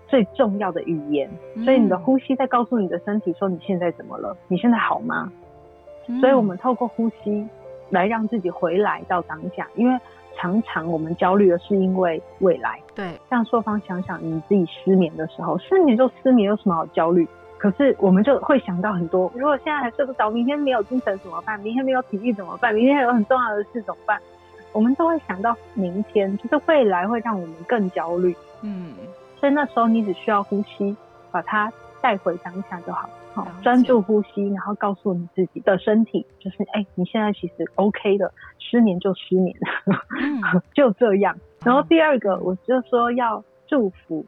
[0.09, 1.29] 最重要的语言。
[1.63, 4.35] 所以你的呼吸在告诉你的身体说你现在怎么了？
[4.49, 5.31] 你现在好吗？
[6.21, 7.47] 所以，我们透过呼吸
[7.91, 10.01] 来让自己回来到当下，因为
[10.37, 12.79] 常常我们焦虑的是因为未来。
[12.95, 17.27] 对，像硕方想想你自己失眠的时候，失眠就失眠，有什么好焦虑？
[17.59, 21.59] 可是我们就会想到很多，如果现在还睡不着，明天没有精神怎么办？
[21.61, 22.75] 明天没有体力怎么办？
[22.75, 24.21] 明天还有很重要的事怎么办？
[24.73, 28.37] 我们都会想到明天，就是未来会让我们更焦虑。
[28.61, 28.95] 嗯，
[29.41, 30.95] 所以那时候你只需要呼吸，
[31.31, 33.09] 把它带回当下就好。
[33.63, 39.57] 专注呼吸，然后告诉你自己的身体，就是哎，你现在其实 OK 的，失眠就失眠，
[40.75, 41.37] 就这样。
[41.65, 44.25] 然后第二个，我就说要祝福，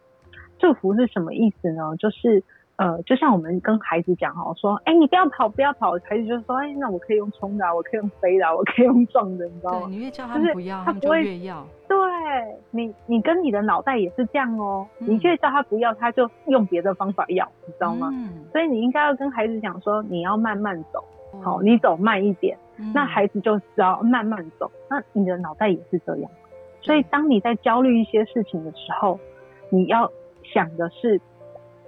[0.59, 1.97] 祝福是什么意思呢？
[1.99, 2.43] 就是。
[2.79, 9.87] 呃，就像我们跟孩子讲哦，说，哎，你不要跑，不要跑，孩子就说，哎，那我可以用冲的，我可以用飞的，我可以用撞的，你知道吗？
[9.91, 11.67] 你越叫他们不要，他们就越要。
[11.89, 11.99] 对
[12.71, 18.13] 你，你跟你的脑袋也是这样哦，你越叫他不要，他就用别的方法要，你知道吗？
[18.53, 21.05] 所以你应该要跟孩子讲说，你要慢慢走，
[21.43, 22.57] 好，你走慢一点，
[22.95, 24.71] 那孩子就知道慢慢走。
[24.89, 26.31] 那你的脑袋也是这样，
[26.81, 29.19] 所以当你在焦虑一些事情的时候，
[29.69, 30.09] 你要
[30.45, 31.21] 想的是，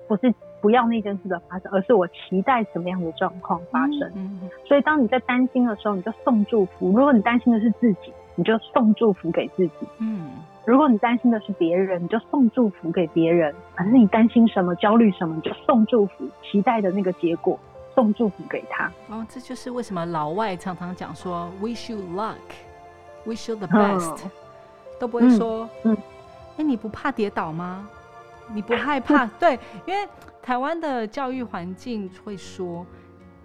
[0.08, 0.34] 不是？
[0.60, 4.40] 不要那件事的发生，而是我期待什么样的状况发生。
[4.66, 6.88] 所以，当你在担心的时候，你就送祝福。
[6.88, 9.72] 如果你担心的是自己，你就送祝福给自己。
[9.98, 10.30] 嗯，
[10.64, 13.54] 如果你担心的是别人，你就送祝福给别人。
[13.74, 17.58] 反正你担心什么、焦虑什么，你就送祝福，期待的那个结果，
[17.94, 18.90] 送祝福给他。
[19.08, 24.22] 哦，这就是为什么老外常常讲说 “wish you luck”，“wish you the best”，
[24.98, 25.96] 都不会说“嗯，
[26.56, 27.88] 哎，你不怕跌倒吗？
[28.54, 30.08] 你不害怕？”对，因为。
[30.42, 32.84] 台湾的教育环境会说：“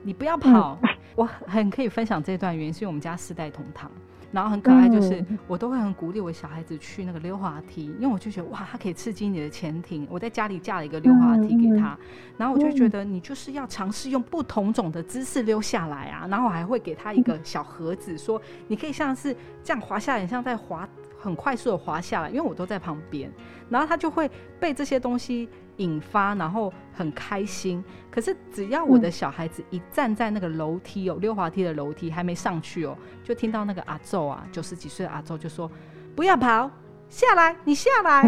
[0.02, 0.80] 你不要跑。”
[1.13, 3.91] 我很可以分享这段原因，是因为我们家四代同堂，
[4.32, 10.08] 然后很可爱，就是我都会很鼓励我小孩子去那个溜滑梯，因为我就觉得哇，它可以刺激你的前庭。
[10.10, 11.98] 我在家里架了一个溜滑梯给他，
[12.38, 16.26] 然后我就觉得你就是要尝试用不同种的姿势溜下来啊。
[16.30, 20.88] 然后我还会给他一个小盒子，说你可以像是这样滑下来，像在滑。
[21.26, 23.32] 很快速的滑下来，因为我都在旁边，
[23.70, 27.84] 然后他就会被这些东西引发，然后很开心。
[28.12, 35.69] 可是只要我的小孩子一站在那个楼梯哦，溜滑梯的楼梯还没上去哦，就听到那个阿昼啊，九十几岁的阿昼就说
[36.15, 36.69] ：“不要跑，
[37.10, 38.23] 下来，你下来，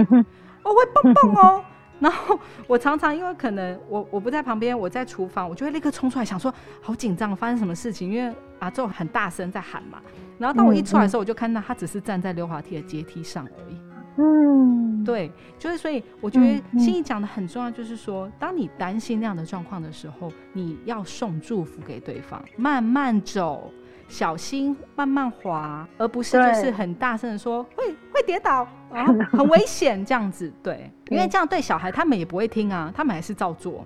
[0.64, 1.64] 我 会蹦蹦哦。”
[2.00, 8.12] 然后我常常因为可能我我不在旁边，我在厨房，我就会立刻冲出来，想说好紧张，发生什么事情？
[8.12, 10.00] 因为阿昼很大声在喊嘛。
[10.38, 13.78] 然后当我一出来的时候，我就看到他只是站在溜滑梯的阶梯上而已。
[14.18, 23.72] 嗯，对，就是所以我觉得心怡讲的很重要，就是说，当你担心那样的状况的时候，你要送祝福给对方，慢慢走。
[24.10, 30.50] 小心，慢慢滑，而不是就是很大声的说会会跌倒 啊，很危险这样子。
[30.64, 33.86] 对， 因为这样对小孩他们也不会听啊，他们还是照做。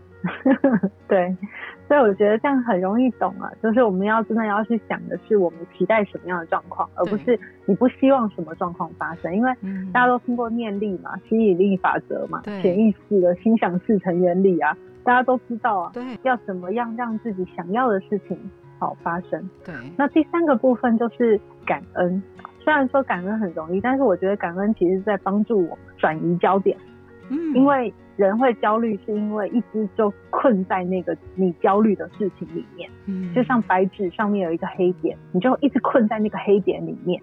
[1.10, 1.36] 对，
[1.92, 3.52] 所以我觉得这样很容易懂啊。
[3.62, 9.36] 就是我们要真的要去想的是，我们期待什么样的状况，而不是你不希望什么状况发生。
[9.36, 9.52] 因为
[9.92, 15.92] 大家都听过念力嘛，吸引力法则嘛，潜意识的心想事成原理啊，大家都知道啊。
[15.94, 18.40] 对，要怎么样让自己想要的事情。
[18.80, 19.76] 好发生，对。
[19.96, 22.20] 那第三个部分就是感恩。
[22.64, 26.76] 虽然说感恩很容易，但是我觉得感恩其实在帮助我们转移焦点。
[27.30, 27.54] 嗯。
[27.54, 32.90] 因为人会焦虑，是因为一直就困在那个你焦虑的事情里面。
[33.06, 33.34] 嗯。
[33.34, 37.22] 就像白纸上面有一个黑点，你就一直困在那个黑点里面。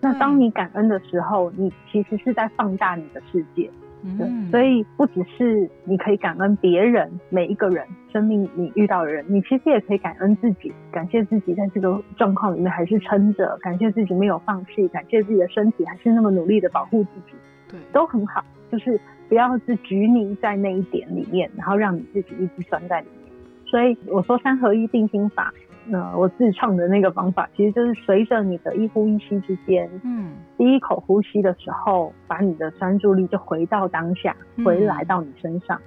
[0.00, 3.70] 那当你感恩的时候，你其实是在放大你的世界。
[4.04, 17.36] 嗯，所以不只是你可以感恩别人，每一个人生命你遇到的人，你其实也可以感恩自己，感谢自己在这个状况里面还是撑着，感谢自己没有放弃，感谢自己的身体还是那么努力的保护自己，
[17.70, 18.44] 对，都很好。
[18.72, 19.00] 就是
[19.32, 23.32] 不要是拘泥在那一点里面，然后让你自己一直拴在里面。
[23.64, 25.50] 所以我说三合一定心法。
[25.90, 35.78] 呃我自创的那个方法，其实就是随着你的一呼一吸之间，嗯，第一口呼吸的时候，把你的专注力就回到当下，回来到你身上；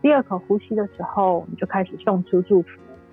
[0.00, 2.68] 第二口呼吸的时候，你就开始送出祝福，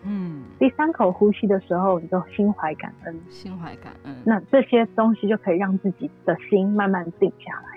[0.06, 4.16] 嗯；第三口呼吸的时候，你就心怀感恩，心怀感恩。
[4.26, 7.73] 那这些东西就可以让自己的心慢慢定下来。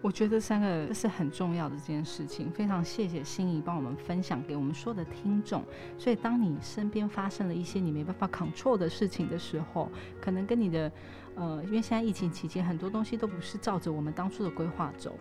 [0.00, 5.64] 我觉得三个是很重要的这件事情，非常谢谢心仪帮我们分享给我们说的听众。
[5.98, 9.90] 所以，当你身边发生了一些你没办法 control 的事情的时候，
[10.20, 10.90] 可能跟你的
[11.34, 15.18] 呃，因为现在疫情期间很多东西都不是照着我们当初的规划走。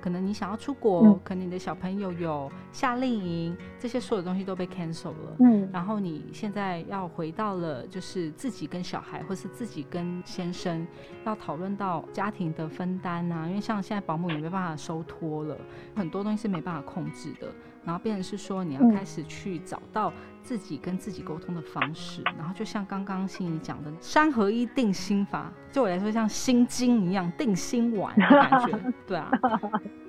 [0.00, 5.36] 可能你想要出国，可能你的小朋友有夏令营，这些所有东西都被 cancel 了。
[5.40, 10.86] 嗯，然后你现在要回到了，就是自己跟小孩，或是自己跟先生，
[11.24, 13.46] 要讨论到家庭的分担啊。
[13.48, 15.56] 因为像现在保姆也没办法收托了，
[15.94, 17.48] 很多东西是没办法控制的。
[17.88, 20.12] 然后变成是说，你要开始去找到
[20.42, 22.22] 自己跟自己沟通的方式。
[22.36, 28.78] 然后就像刚刚心怡讲的，三合一定心法，对我来说像心经一样定心丸的感觉。
[29.08, 29.30] 对啊。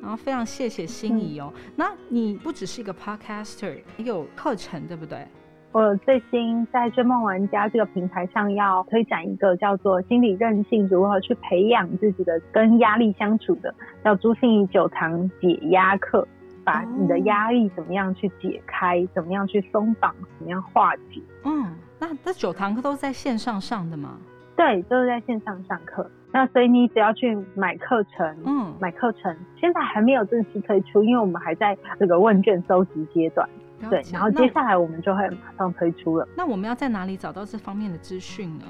[0.01, 1.53] 然后非常谢谢心怡哦。
[1.77, 5.25] 那你不只是一个 podcaster，也有课程对不对？
[5.71, 13.73] 我最新在追梦玩家这个平台上要推展一个叫做心理韧性，如何去培养自己的跟压力相处的，
[14.03, 16.27] 叫朱心怡九堂解压课。
[16.63, 21.21] 把你的压力怎么样去解开，怎么样去松绑，怎么样化解？
[21.43, 24.17] 嗯，那这九堂课都是在线上上的吗？
[24.55, 26.09] 对，都是在线上上课。
[26.31, 33.49] 那所以你只要去买课程，嗯，买课程，现在还没有正式推出，因为我们还在这个问卷收集阶段。
[33.89, 36.27] 对，然后接下来我们就会马上推出了。
[36.35, 38.65] 那我们要在哪里找到这方面的资讯呢？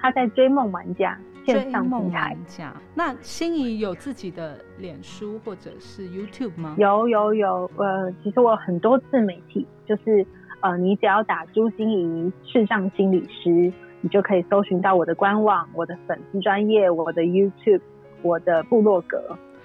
[0.00, 1.18] 他在追梦玩家。
[1.46, 6.74] 追梦玩家，那心仪有自己的脸书或者是 YouTube 吗？
[6.76, 10.26] 有有有，呃，其实我有很多自媒体，就是
[10.60, 13.72] 呃，你只要打朱心怡视障心理师，
[14.02, 17.80] 你就可以搜寻到我的官网、我的粉丝专业、我的 YouTube、
[18.20, 19.18] 我的部落格。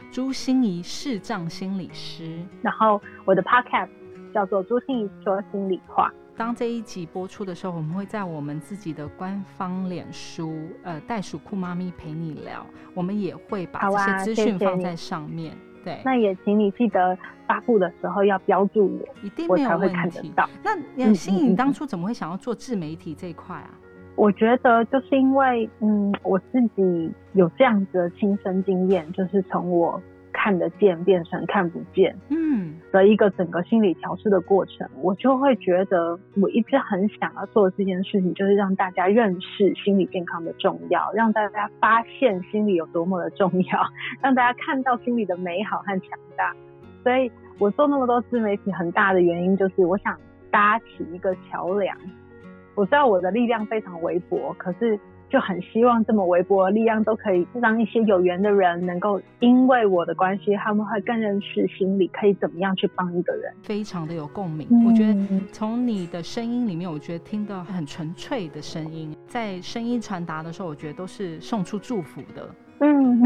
[0.09, 3.89] 朱心怡视障心理师，然后我的 Podcast
[4.33, 6.13] 叫做朱心怡说心里话。
[6.35, 12.65] 当这一集播出的时候，我们会在我们自己的官方脸书，呃，袋鼠酷妈咪陪你聊，
[12.95, 15.55] 我们也会把这些资讯放在上面。
[15.83, 20.33] 对，那也请你记得发布的时候要标注我，一定没有问题。
[20.63, 23.69] 那你心颖当初怎么会想要做自媒体这一块啊？
[24.15, 30.01] 我觉得就是因为，嗯，我自己有这样子的亲身经验，就是从我。
[30.43, 43.79] 看得见变成看不见，嗯，的一个整个心理调试的过程，我就会觉得我一直很想要做这件事情，就是让大家认识心理健康的重要，让大家发现心理有多么的重要，
[44.21, 46.53] 让大家看到心理的美好和强大。
[47.03, 50.19] 所以我做那么多自媒体，很大的原因就是我想
[50.51, 51.95] 搭起一个桥梁。
[52.75, 54.99] 我知道我的力量非常微薄，可是。
[55.33, 64.67] 就很希望这么微薄的力量都可以让一些有缘的人能够因为我的关系，他们会更认识心理可以怎么样去帮一个人，非常的有共鸣。
[64.85, 72.47] 我觉得从你的声音里面，我觉得听到很纯粹的声音，在声音传达的时候，我觉得都是送出祝福的。
[72.83, 73.21] 嗯，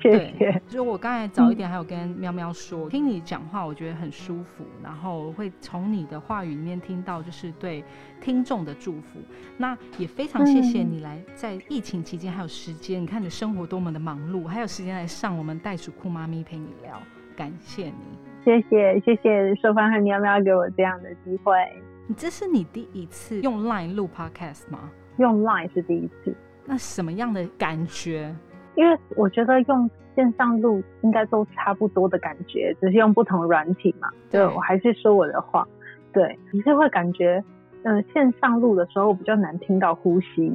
[0.00, 0.62] 谢谢。
[0.66, 7.84] 就我刚才早一点还有跟喵喵说，听你讲话，我觉得很舒服，然后会从你的话语里面听到就是对
[8.18, 9.20] 听众的祝福。
[9.58, 16.98] 那也非常谢谢你来在疫情期间还有时间，你看你的生活多么的忙碌，还有时间来上我们袋鼠酷妈咪陪你聊，
[17.36, 17.92] 感谢你。
[18.42, 21.54] 谢谢谢谢收芳和喵喵给我这样的机会。
[22.06, 24.90] 你这是你第一次用 Line 录 Podcast 吗？
[25.18, 26.34] 用 Line 是第一次。
[26.64, 28.34] 那什么样的感觉？
[28.74, 34.08] 因为我觉得用线上录应该都差不多的感觉，只是用不同软体嘛。
[34.30, 35.66] 对，我还是说我的话，
[36.12, 37.42] 对，你是会感觉，
[37.82, 40.52] 嗯，线上录的时候比较难听到呼吸，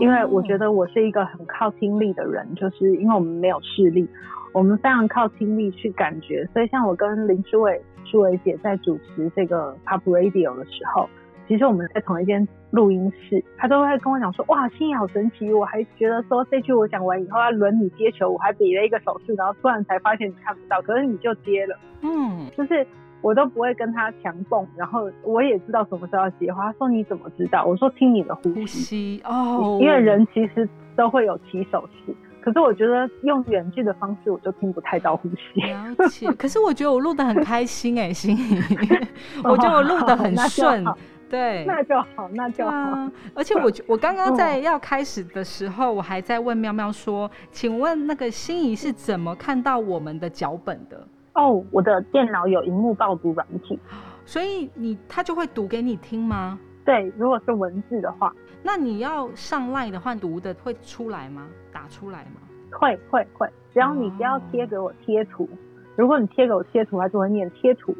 [0.00, 4.08] 因为我觉得我是一个很靠听力的人，就是因为我们没有视力，
[4.52, 11.08] 我们非常靠听力去感觉，所以像我跟林书伟、书伟姐在主持这个 Pop Radio 的时候。
[11.48, 21.76] 其实我们在同一间录音室，他都会跟我讲说：“哇，心仪好神奇！”我还觉得说这句我讲完以后要轮你接球，我还比了一个手势，然后突然才发现你看不到，可是你就接了。
[22.02, 22.86] 嗯，就是
[23.22, 26.48] 我都不会跟他强蹦，然后我也知道什么时候要接。
[26.48, 35.62] 他说：“你怎么知道？”我说：“听你的呼吸哦。”因为人其实都会有起手势，可是我觉得用远距的方式，我就听不太到呼吸。
[35.62, 36.30] 了解。
[36.32, 38.60] 可是我觉得我录的很开心哎，心仪，
[39.44, 40.84] 我觉得我录的很顺。
[41.28, 43.10] 对，那就好，那就好。
[43.34, 53.78] 而且我我刚刚在要开始的时候，我还在问喵喵说：“请问那个心仪是怎么看到我们的脚本的？”哦，我的电脑有荧幕报读软体，
[54.24, 56.58] 所以你他就会读给你听吗？
[56.84, 61.46] 对，如果是文字的话，那你要上赖的话，读的会出来吗？
[61.72, 62.40] 打出来吗？
[62.72, 65.48] 会会会，只要你不要贴给我贴图。
[65.94, 67.94] 如果你贴给我贴图，他就会念贴图，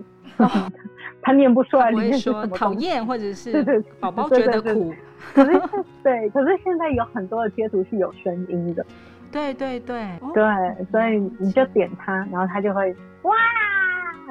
[1.22, 4.94] 他念不出来里面是什么讨厌或者是宝宝觉得苦。
[5.34, 5.60] 可是
[6.02, 8.84] 对，可是现在有很多的贴图是有声音的。
[9.30, 13.34] 对对对对，所以你就点它，然后它就会哇。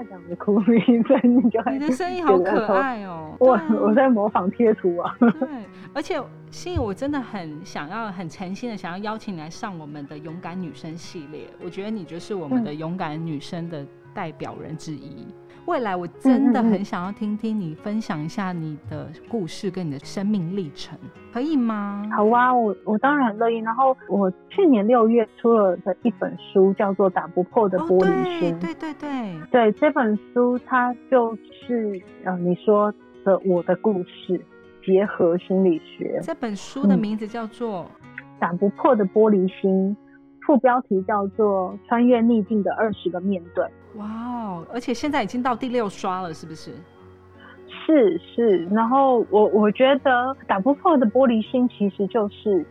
[0.03, 3.35] 这样子哭一声，你就你的声音好可爱哦！
[3.39, 5.15] 我我在模仿贴图啊。
[5.19, 5.29] 对，
[5.91, 6.21] 而且
[6.51, 11.47] 心怡，我真的很想要、很诚心的想要邀请你来上我们的勇敢女生系列。
[11.65, 13.83] 我觉得你就是我们的勇敢女生的
[14.13, 15.25] 代表人之一。
[15.67, 20.97] 未来我真的很想要听听你分享一下你的故事跟你的生命历程，
[21.33, 22.03] 可以吗？
[22.15, 23.57] 好啊，我我当然乐意。
[23.57, 32.89] 然后我去年六月出了的一本书叫做《打不破的玻璃心》，对对对对，这本书它就是呃你说
[33.25, 34.39] 的我的故事
[34.85, 36.17] 结合心理学。
[36.23, 37.83] 这本书的名字叫做
[38.39, 39.97] 《打不破的玻璃心》，
[40.45, 43.65] 副标题叫做《穿越逆境的二十个面对》。
[43.95, 44.26] 哇
[44.57, 44.67] 哦！
[44.73, 46.71] 而且现在已经到第六刷了，是不是？
[47.85, 48.65] 是是。
[48.65, 52.65] 然后我我觉得打不破的玻璃心其实就是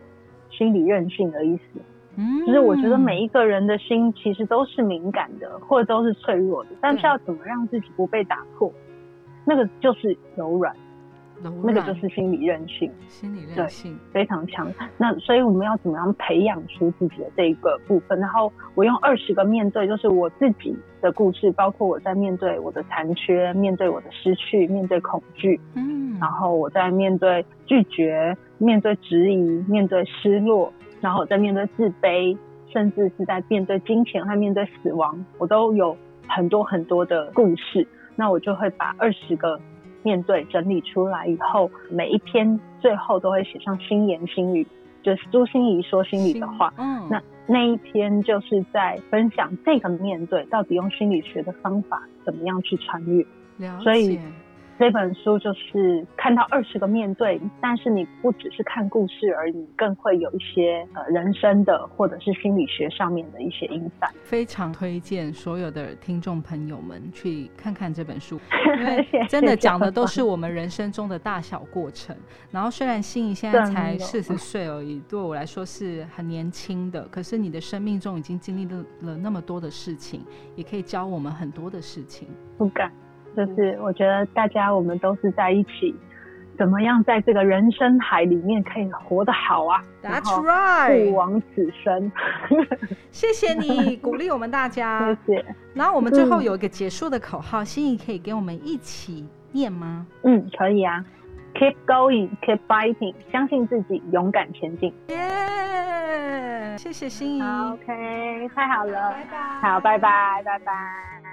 [0.49, 1.81] 心理韧性的意思。
[2.15, 8.71] 嗯，就是我觉得每一个人的心其实都是敏感的，或者都是脆弱的，但是要怎么让自己不被打破，
[9.45, 10.75] 那个就是柔软。
[11.63, 14.71] 那个就是心理韧性，心理韧性非常强。
[14.97, 18.19] 那所以我们要怎么样培养出自己的这一个部分？
[18.19, 32.35] 然后我用二十个面对，就是我自己的故事，包括我在面对我的残缺，面对我的失去，面对恐惧，嗯，然后我在面对拒绝，面对质疑，面对失落，然后在面对自卑，
[32.73, 35.95] 甚至是在面对金钱和面对死亡，我都有
[36.27, 37.87] 很多很多的故事。
[38.15, 39.59] 那我就会把二十个。
[40.07, 44.65] 面对整理出来以后，每一篇最后都会写上心言心语，
[45.03, 46.73] 就是朱心怡说心里的话。
[46.77, 53.25] 嗯，那那一篇就是在分享这个面对到底用心理学的方法怎么样去穿越。
[53.83, 54.17] 所以。
[54.79, 64.07] 这本书就是看到二十个面对，但是你不只是看故事而已，更会有一些呃人生的或者是心理学上面的一些影响。
[64.23, 68.39] 非常推荐所有的听众朋友们去看看这本书，
[68.77, 72.15] 因为真的讲的都是我们人生中的大小过程。
[72.51, 80.23] 然后虽然心仪现在才四十岁而已，对我来说是很年轻的，可是你的生命中已经经历了了那么多的事情，
[80.55, 82.27] 也可以教我们很多的事情。
[82.59, 82.91] 不敢。
[83.37, 85.95] 就是我觉得大家我们都是在一起，
[86.57, 92.11] 怎么样在这个人生海里面可以活得好啊？That's right，不枉此生。
[93.11, 95.15] 谢谢你鼓励我们大家。
[95.23, 95.45] 谢谢。
[95.75, 100.07] 然后我们最后有一个结束的口号，心怡可以给我们一起念吗？
[100.23, 101.05] 嗯，可以啊。
[101.53, 104.91] Keep going, keep fighting，相信自己，勇敢前进。
[105.09, 106.75] 耶！
[106.77, 107.41] 谢谢心怡。
[107.41, 109.37] OK，太好了，拜拜。
[109.61, 111.26] 好，拜拜，拜拜。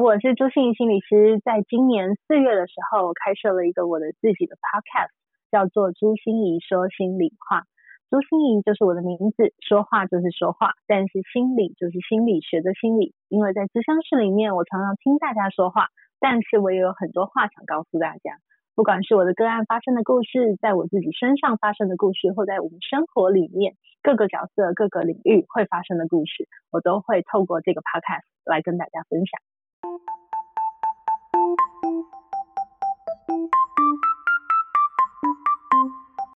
[0.00, 5.12] 我是朱心怡心理师，在今年四月的时候开设了一个我的自己的 Podcast，
[5.50, 7.64] 叫做朱心怡说心里话。
[8.08, 13.12] 朱心怡就是我的名字，说话就是说话，但是心理就是心理学的心理。
[13.28, 15.88] 因为在咨商室里面，我常常听大家说话，
[16.18, 18.40] 但是我也有很多话想告诉大家。
[18.74, 29.36] 不管是我的个案发生的故事，在我自己身上发生的故事，或在我们生活里面各个角色、各个领域会发生的故事，我都会透过这个 podcast 来跟大家分享。